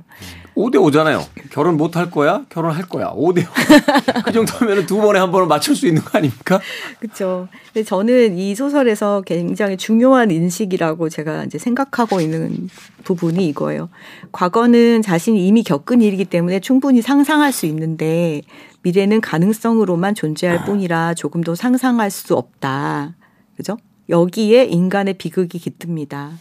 5대 0.55 0.75
5잖아요. 0.75 1.23
결혼 1.51 1.77
못 1.77 1.95
할 1.95 2.09
거야? 2.09 2.43
결혼할 2.49 2.83
거야. 2.87 3.11
5대 3.13 3.45
5. 3.45 4.23
그 4.25 4.31
정도면 4.31 4.85
두 4.85 4.97
번에 4.97 5.19
한 5.19 5.31
번은 5.31 5.47
맞출 5.47 5.75
수 5.75 5.87
있는 5.87 6.01
거 6.01 6.17
아닙니까? 6.17 6.59
그렇죠. 6.99 7.47
근데 7.73 7.83
저는 7.85 8.37
이 8.37 8.55
소설에서 8.55 9.21
굉장히 9.25 9.77
중요한 9.77 10.31
인식이라고 10.31 11.09
제가 11.09 11.45
이제 11.45 11.57
생각하고 11.57 12.19
있는 12.21 12.69
부분이 13.03 13.47
이거예요. 13.49 13.89
과거는 14.31 15.01
자신이 15.01 15.45
이미 15.47 15.63
겪은 15.63 16.01
일이기 16.01 16.25
때문에 16.25 16.59
충분히 16.59 17.01
상상할 17.01 17.51
수 17.51 17.65
있는데 17.67 18.41
미래는 18.83 19.21
가능성으로만 19.21 20.15
존재할 20.15 20.65
뿐이라 20.65 21.13
조금 21.13 21.41
더 21.41 21.55
상상할 21.55 22.09
수 22.09 22.35
없다. 22.35 23.15
그죠? 23.55 23.77
여기에 24.09 24.65
인간의 24.65 25.13
비극이 25.15 25.59
깃듭니다. 25.59 26.31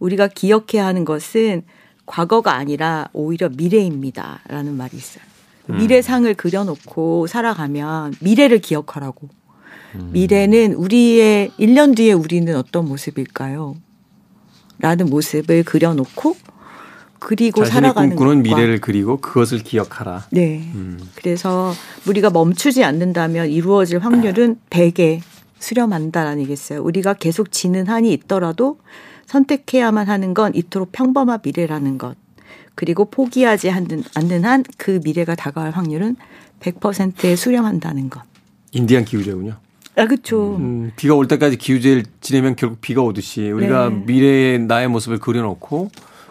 우리가 0.00 0.28
기억해야 0.28 0.84
하는 0.84 1.04
것은 1.04 1.62
과거가 2.06 2.54
아니라 2.54 3.08
오히려 3.12 3.48
미래입니다. 3.48 4.40
라는 4.48 4.76
말이 4.76 4.96
있어요. 4.96 5.22
미래상을 5.68 6.32
그려놓고 6.34 7.28
살아가면 7.28 8.14
미래를 8.20 8.58
기억하라고. 8.58 9.28
미래는 10.12 10.74
우리의 10.74 11.50
1년 11.58 11.96
뒤에 11.96 12.12
우리는 12.12 12.56
어떤 12.56 12.86
모습일까요? 12.86 13.76
라는 14.78 15.06
모습을 15.06 15.62
그려놓고 15.62 16.36
그리고 17.18 17.64
살아가는 17.64 18.16
꿈꾸는 18.16 18.42
것과 18.42 18.56
미래를 18.56 18.80
그리고 18.80 19.18
그것을 19.18 19.58
기억하라. 19.58 20.26
네. 20.30 20.70
음. 20.74 20.98
그래서 21.14 21.72
우리가 22.06 22.30
멈추지 22.30 22.82
않는다면 22.82 23.50
이루어질 23.50 23.98
확률은 23.98 24.56
100에 24.70 25.20
수렴한다라는 25.58 26.40
얘기겠어요. 26.40 26.82
우리가 26.82 27.14
계속 27.14 27.52
지는 27.52 27.86
한이 27.86 28.10
있더라도 28.14 28.78
선택해야만 29.34 30.08
하는 30.08 30.34
건 30.34 30.52
이토록 30.56 30.90
평범한 30.90 31.38
미래라는 31.44 31.98
것. 31.98 32.16
그리고 32.74 33.04
포기하지 33.04 33.70
않는, 33.70 34.02
한 34.44 34.64
그 34.76 35.00
미래가 35.04 35.36
다가올 35.36 35.70
확률은 35.70 36.16
100%에 36.58 37.36
수렴한다는 37.36 38.10
것. 38.10 38.22
인디안 38.72 39.04
기후제군요. 39.04 39.54
아, 39.96 40.06
그쵸. 40.06 40.56
음, 40.56 40.90
비가 40.96 41.14
올 41.14 41.28
때까지 41.28 41.58
기후제를 41.58 42.04
지내면 42.20 42.56
결국 42.56 42.80
비가 42.80 43.02
오듯이 43.02 43.50
우리가 43.50 43.90
네. 43.90 44.02
미래의 44.06 44.58
나의 44.60 44.88
모습을 44.88 45.18
그려놓고 45.18 45.90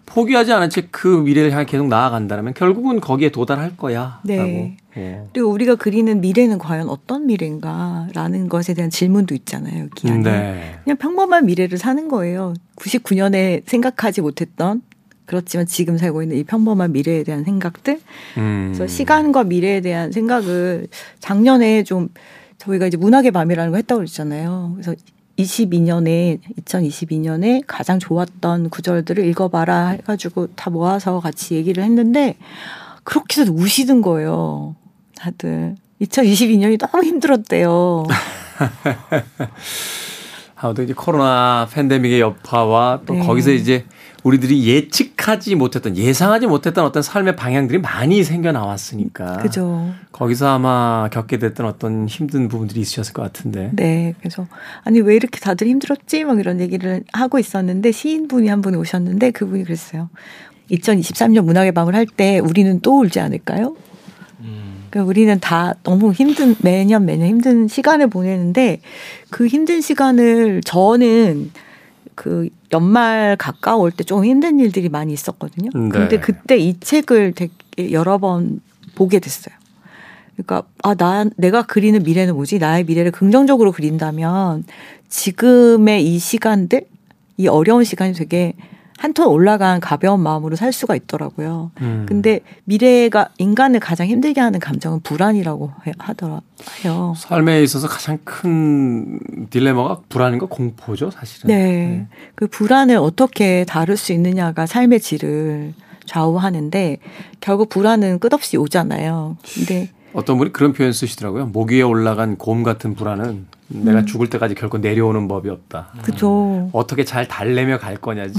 포기하지 0.10 0.52
않은 0.54 0.70
채 0.70 0.90
그 0.92 1.08
미래를 1.08 1.52
향해 1.52 1.66
계속 1.66 1.88
나아간다면 1.88 2.54
결국은 2.54 3.00
거기에 3.00 3.30
도달할 3.30 3.78
거야. 3.78 4.20
네. 4.24 4.38
라고. 4.38 4.72
어. 4.96 5.30
그리고 5.34 5.50
우리가 5.50 5.76
그리는 5.76 6.20
미래는 6.20 6.58
과연 6.58 6.90
어떤 6.90 7.26
미래인가라는 7.28 8.50
것에 8.50 8.74
대한 8.74 8.90
질문도 8.90 9.34
있잖아요. 9.36 9.84
여기 9.84 10.10
안에. 10.10 10.24
네. 10.24 10.80
그냥 10.84 10.98
평범한 10.98 11.46
미래를 11.46 11.78
사는 11.78 12.08
거예요. 12.08 12.54
99년에 12.76 13.64
생각하지 13.66 14.22
못했던 14.22 14.82
그렇지만 15.26 15.68
지금 15.68 15.98
살고 15.98 16.24
있는 16.24 16.38
이 16.38 16.44
평범한 16.44 16.92
미래에 16.92 17.24
대한 17.24 17.44
생각들. 17.44 18.00
음. 18.38 18.74
그래서 18.74 18.88
시간과 18.88 19.44
미래에 19.44 19.82
대한 19.82 20.12
생각을 20.12 20.88
작년에 21.20 21.84
좀 21.84 22.10
저희가 22.58 22.88
이제 22.88 22.98
문학의 22.98 23.32
밤이라는 23.32 23.72
거 23.72 23.78
했다고 23.78 24.00
그랬잖아요. 24.00 24.72
그래서 24.74 24.96
22년에 25.40 26.40
2022년에 26.62 27.64
가장 27.66 27.98
좋았던 28.00 28.70
구절들을 28.70 29.26
읽어봐라 29.26 29.90
해가지고 29.90 30.48
다 30.56 30.70
모아서 30.70 31.20
같이 31.20 31.56
얘기를 31.56 31.84
했는데 31.84 32.36
그렇게도 33.04 33.54
우시는 33.54 34.02
거예요. 34.02 34.76
다들 35.16 35.76
2022년이 36.02 36.78
너무 36.80 37.04
힘들었대요. 37.04 38.06
아무튼 40.56 40.84
이제 40.84 40.94
코로나 40.94 41.68
팬데믹의 41.72 42.20
여파와 42.20 43.02
또 43.06 43.14
네. 43.14 43.26
거기서 43.26 43.52
이제 43.52 43.86
우리들이 44.24 44.68
예측하지 44.68 45.56
못했던 45.56 45.96
예상하지 45.96 46.48
못했던 46.48 46.84
어떤 46.86 47.02
삶의 47.02 47.36
방향들이 47.36 47.80
많이 47.80 48.24
생겨 48.24 48.52
나왔으니까 48.52 49.38
그죠. 49.38 49.92
거기서 50.12 50.48
아마 50.48 51.10
겪게 51.12 51.38
됐던 51.40 51.66
어떤 51.66 52.08
힘든 52.08 52.48
부분들이 52.48 52.82
있으셨을 52.82 53.14
것 53.14 53.22
같은데 53.22 53.72
네. 53.74 54.14
그래서 54.20 54.48
아니 54.84 55.00
왜 55.00 55.16
이렇게 55.16 55.40
다들 55.40 55.68
힘들었지? 55.68 56.24
막 56.24 56.40
이런 56.40 56.60
얘기를 56.60 57.04
하고 57.14 57.40
있었는데 57.40 57.92
시인분이 57.92 58.48
한 58.48 58.62
분이 58.62 58.76
오셨는데 58.78 59.32
그분이 59.32 59.64
그랬어요. 59.64 60.10
2023년 60.72 61.42
문학의 61.46 61.72
밤을 61.72 61.96
할 61.96 62.06
때 62.06 62.40
우리는 62.40 62.80
또 62.82 63.00
울지 63.00 63.20
않을까요? 63.20 63.76
그러니까 64.90 65.08
우리는 65.08 65.40
다 65.40 65.76
너무 65.84 66.12
힘든 66.12 66.56
매년 66.62 67.06
매년 67.06 67.28
힘든 67.28 67.68
시간을 67.68 68.08
보내는데 68.08 68.82
그 69.30 69.46
힘든 69.48 69.82
시간을 69.82 70.62
저는 70.66 71.52
그 72.16 72.50
연말 72.74 73.36
가까울 73.38 73.92
때 73.92 74.04
좀 74.04 74.24
힘든 74.26 74.60
일들이 74.60 74.90
많이 74.90 75.14
있었거든요. 75.14 75.70
네. 75.74 75.90
근데 75.90 76.20
그때 76.20 76.58
이 76.58 76.80
책을 76.80 77.34
되게 77.34 77.52
여러 77.92 78.18
번 78.18 78.62
보게 78.96 79.20
됐어요. 79.20 79.56
그러니까 80.36 80.64
아 80.84 80.96
나 80.96 81.26
내가 81.36 81.64
그리는 81.64 82.02
미래는 82.02 82.34
뭐지? 82.36 82.60
나의 82.60 82.86
미래를 82.86 83.12
긍정적으로 83.12 83.72
그린다면 83.72 84.64
지금의 85.10 86.06
이 86.06 86.20
시간들, 86.20 86.86
이 87.38 87.48
어려운 87.48 87.84
시간이 87.84 88.14
되게 88.14 88.54
한 89.00 89.14
톤 89.14 89.28
올라간 89.28 89.80
가벼운 89.80 90.20
마음으로 90.20 90.56
살 90.58 90.74
수가 90.74 90.94
있더라고요. 90.96 91.72
음. 91.82 92.06
근데 92.08 92.42
미래가 92.66 93.30
인간을 93.38 93.80
가장 93.80 94.08
힘들게 94.08 94.42
하는 94.42 94.60
감정은 94.60 95.00
불안이라고 95.02 95.72
해- 95.88 95.94
하더라고요. 95.98 97.14
삶에 97.16 97.64
있어서 97.64 97.88
가장 97.88 98.18
큰 98.26 99.20
딜레마가 99.50 100.02
불안인가 100.10 100.48
공포죠 100.48 101.12
사실은 101.12 101.48
네. 101.48 102.08
그 102.36 102.48
불안을 102.48 102.98
어떻게 102.98 103.64
다룰 103.66 103.96
수 103.96 104.12
있느냐가 104.12 104.66
삶의 104.66 105.00
질을 105.00 105.74
좌우하는데 106.06 106.98
결국 107.40 107.70
불안은 107.70 108.20
끝없이 108.20 108.58
오잖아요. 108.58 109.38
근데 109.56 109.90
어떤 110.12 110.38
분이 110.38 110.52
그런 110.52 110.74
표현 110.74 110.92
쓰시더라고요 110.92 111.46
목 111.46 111.72
위에 111.72 111.82
올라간 111.84 112.36
곰 112.38 112.64
같은 112.64 112.96
불안은 112.96 113.26
음. 113.26 113.48
내가 113.72 114.04
죽을 114.04 114.30
때까지 114.30 114.56
결코 114.56 114.80
내려오는 114.80 115.28
법이 115.28 115.48
없다 115.48 115.90
그죠. 116.02 116.70
어떻게 116.74 117.04
잘 117.06 117.28
달래며 117.28 117.78
갈 117.78 117.98
거냐지 117.98 118.34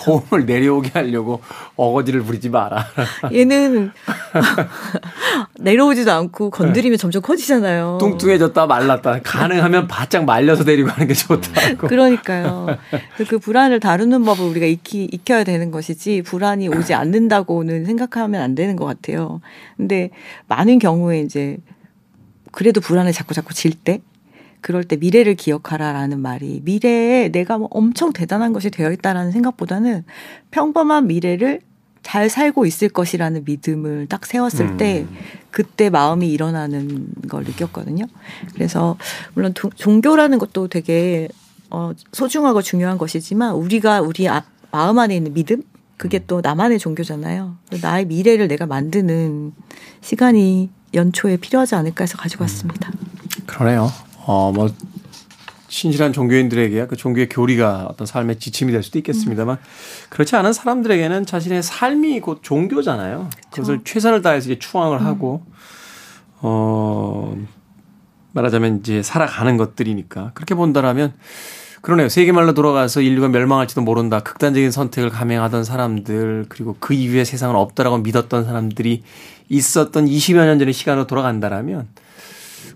곰을 0.00 0.44
내려오게 0.44 0.90
하려고 0.92 1.40
어거지를 1.74 2.22
부리지 2.22 2.50
마라 2.50 2.84
얘는 3.32 3.92
내려오지도 5.58 6.12
않고 6.12 6.50
건드리면 6.50 6.98
점점 6.98 7.22
커지잖아요. 7.22 7.96
뚱뚱해졌다 7.98 8.66
말랐다 8.66 9.20
가능하면 9.22 9.88
바짝 9.88 10.26
말려서 10.26 10.64
데리고 10.64 10.90
가는 10.90 11.06
게 11.08 11.14
좋다고 11.14 11.88
그러니까요. 11.88 12.66
그 13.28 13.38
불안을 13.38 13.80
다루는 13.80 14.22
법을 14.24 14.44
우리가 14.44 14.66
익히, 14.66 15.08
익혀야 15.10 15.44
되는 15.44 15.70
것이지 15.70 16.22
불안이 16.22 16.68
오지 16.68 16.92
않는다고는 16.92 17.86
생각하면 17.86 18.42
안 18.42 18.54
되는 18.54 18.76
것 18.76 18.84
같아요. 18.84 19.40
근데 19.78 20.10
많은 20.48 20.78
경우에 20.78 21.20
이제 21.20 21.56
그래도 22.52 22.80
불안을 22.82 23.12
자꾸 23.12 23.32
자꾸 23.32 23.54
질 23.54 23.74
때 23.74 24.00
그럴 24.64 24.82
때 24.82 24.96
미래를 24.96 25.34
기억하라라는 25.34 26.20
말이 26.20 26.62
미래에 26.64 27.28
내가 27.28 27.58
뭐 27.58 27.68
엄청 27.70 28.14
대단한 28.14 28.54
것이 28.54 28.70
되어 28.70 28.90
있다라는 28.92 29.30
생각보다는 29.30 30.04
평범한 30.52 31.06
미래를 31.06 31.60
잘 32.02 32.30
살고 32.30 32.64
있을 32.64 32.88
것이라는 32.88 33.44
믿음을 33.44 34.06
딱 34.08 34.24
세웠을 34.24 34.78
때 34.78 35.04
그때 35.50 35.90
마음이 35.90 36.30
일어나는 36.30 37.08
걸 37.28 37.44
느꼈거든요. 37.44 38.06
그래서 38.54 38.96
물론 39.34 39.52
도- 39.52 39.68
종교라는 39.68 40.38
것도 40.38 40.68
되게 40.68 41.28
어, 41.68 41.92
소중하고 42.12 42.62
중요한 42.62 42.96
것이지만 42.96 43.54
우리가 43.56 44.00
우리 44.00 44.30
아- 44.30 44.44
마음 44.70 44.98
안에 44.98 45.14
있는 45.14 45.34
믿음 45.34 45.62
그게 45.98 46.24
또 46.26 46.40
나만의 46.40 46.78
종교잖아요. 46.78 47.58
나의 47.82 48.06
미래를 48.06 48.48
내가 48.48 48.64
만드는 48.64 49.52
시간이 50.00 50.70
연초에 50.94 51.36
필요하지 51.36 51.74
않을까 51.74 52.04
해서 52.04 52.16
가지고 52.16 52.44
왔습니다. 52.44 52.90
그러네요. 53.44 53.90
어, 54.26 54.52
뭐, 54.52 54.70
신실한 55.68 56.12
종교인들에게 56.12 56.86
그 56.86 56.96
종교의 56.96 57.28
교리가 57.28 57.88
어떤 57.90 58.06
삶의 58.06 58.38
지침이 58.38 58.72
될 58.72 58.82
수도 58.82 58.98
있겠습니다만, 58.98 59.58
그렇지 60.08 60.36
않은 60.36 60.52
사람들에게는 60.52 61.26
자신의 61.26 61.62
삶이 61.62 62.20
곧 62.20 62.40
종교잖아요. 62.42 63.28
그것을 63.50 63.80
최선을 63.84 64.22
다해서 64.22 64.50
이제 64.50 64.58
추앙을 64.58 65.04
하고, 65.04 65.42
어, 66.40 67.36
말하자면 68.32 68.80
이제 68.80 69.02
살아가는 69.02 69.56
것들이니까. 69.56 70.30
그렇게 70.34 70.54
본다라면, 70.54 71.12
그러네요. 71.80 72.08
세계말로 72.08 72.54
돌아가서 72.54 73.00
인류가 73.02 73.28
멸망할지도 73.28 73.82
모른다. 73.82 74.20
극단적인 74.20 74.70
선택을 74.70 75.10
감행하던 75.10 75.64
사람들, 75.64 76.46
그리고 76.48 76.76
그 76.80 76.94
이후에 76.94 77.24
세상은 77.24 77.56
없다라고 77.56 77.98
믿었던 77.98 78.44
사람들이 78.44 79.02
있었던 79.48 80.06
20여 80.06 80.46
년 80.46 80.58
전의 80.58 80.72
시간으로 80.72 81.06
돌아간다라면, 81.06 81.88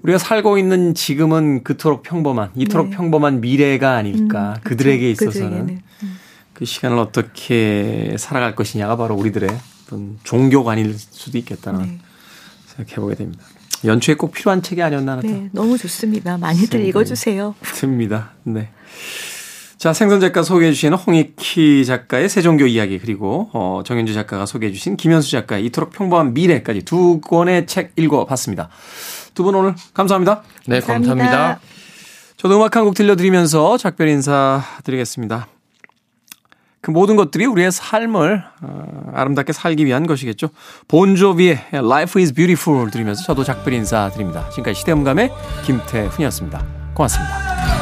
우리가 0.03 0.19
살고 0.19 0.59
있는 0.59 0.95
지금은 0.95 1.65
그토록 1.65 2.03
평범한, 2.03 2.51
이토록 2.57 2.91
네. 2.91 2.97
평범한 2.97 3.41
미래가 3.41 3.97
아닐까. 3.97 4.55
음, 4.57 4.61
그들에게 4.65 5.15
그쵸. 5.15 5.31
있어서는. 5.31 5.81
음. 6.03 6.19
그 6.59 6.65
시간을 6.65 6.99
어떻게 6.99 8.17
살아갈 8.19 8.57
것이냐가 8.57 8.97
바로 8.97 9.15
우리들의 9.15 9.49
어떤 9.87 10.19
종교관일 10.25 10.93
수도 10.99 11.39
있겠다는 11.39 11.83
네. 11.83 11.99
생각해보게 12.67 13.15
됩니다. 13.15 13.45
연초에 13.85 14.17
꼭 14.17 14.33
필요한 14.33 14.61
책이 14.61 14.83
아니었나 14.83 15.13
하는 15.13 15.23
네, 15.23 15.49
너무 15.53 15.79
좋습니다. 15.79 16.37
많이들 16.37 16.81
네. 16.81 16.89
읽어주세요. 16.89 17.55
듭니다. 17.63 18.33
네. 18.43 18.71
자, 19.79 19.93
생선 19.93 20.19
작가 20.19 20.43
소개해 20.43 20.73
주시는 20.73 20.99
홍익희 20.99 21.85
작가의 21.87 22.29
세종교 22.29 22.67
이야기 22.67 22.99
그리고 22.99 23.49
어, 23.53 23.83
정현주 23.87 24.13
작가가 24.13 24.45
소개해 24.45 24.73
주신 24.73 24.97
김현수 24.97 25.31
작가의 25.31 25.65
이토록 25.67 25.93
평범한 25.93 26.35
미래까지 26.35 26.83
두 26.83 27.21
권의 27.21 27.69
책 27.69 27.93
읽어봤습니다. 27.95 28.69
두 29.39 29.45
분 29.45 29.55
오늘 29.55 29.75
감사합니다. 29.95 30.43
네, 30.67 30.81
감사합니다. 30.81 31.61
저도 32.37 32.57
음악 32.57 32.77
한 32.77 32.85
곡 32.85 32.95
들려드리면서 32.95 33.79
작별 33.79 34.09
인사 34.09 34.63
드리겠습니다. 34.85 35.47
그 36.81 36.91
모든 36.93 37.17
것들이 37.17 37.47
우리의 37.47 37.73
삶을 37.73 38.45
어, 38.63 39.11
아름답게 39.15 39.53
살기 39.53 39.85
위한 39.87 40.07
것이겠죠. 40.07 40.49
본조비의 40.89 41.59
Life 41.75 42.21
is 42.23 42.33
Beautiful 42.33 42.91
들으면서 42.91 43.23
저도 43.25 43.43
작별 43.45 43.75
인사 43.75 44.11
드립니다. 44.11 44.49
지금까지 44.51 44.79
시대음감의 44.81 45.31
김태훈이었습니다. 45.65 46.65
고맙습니다. 46.95 47.78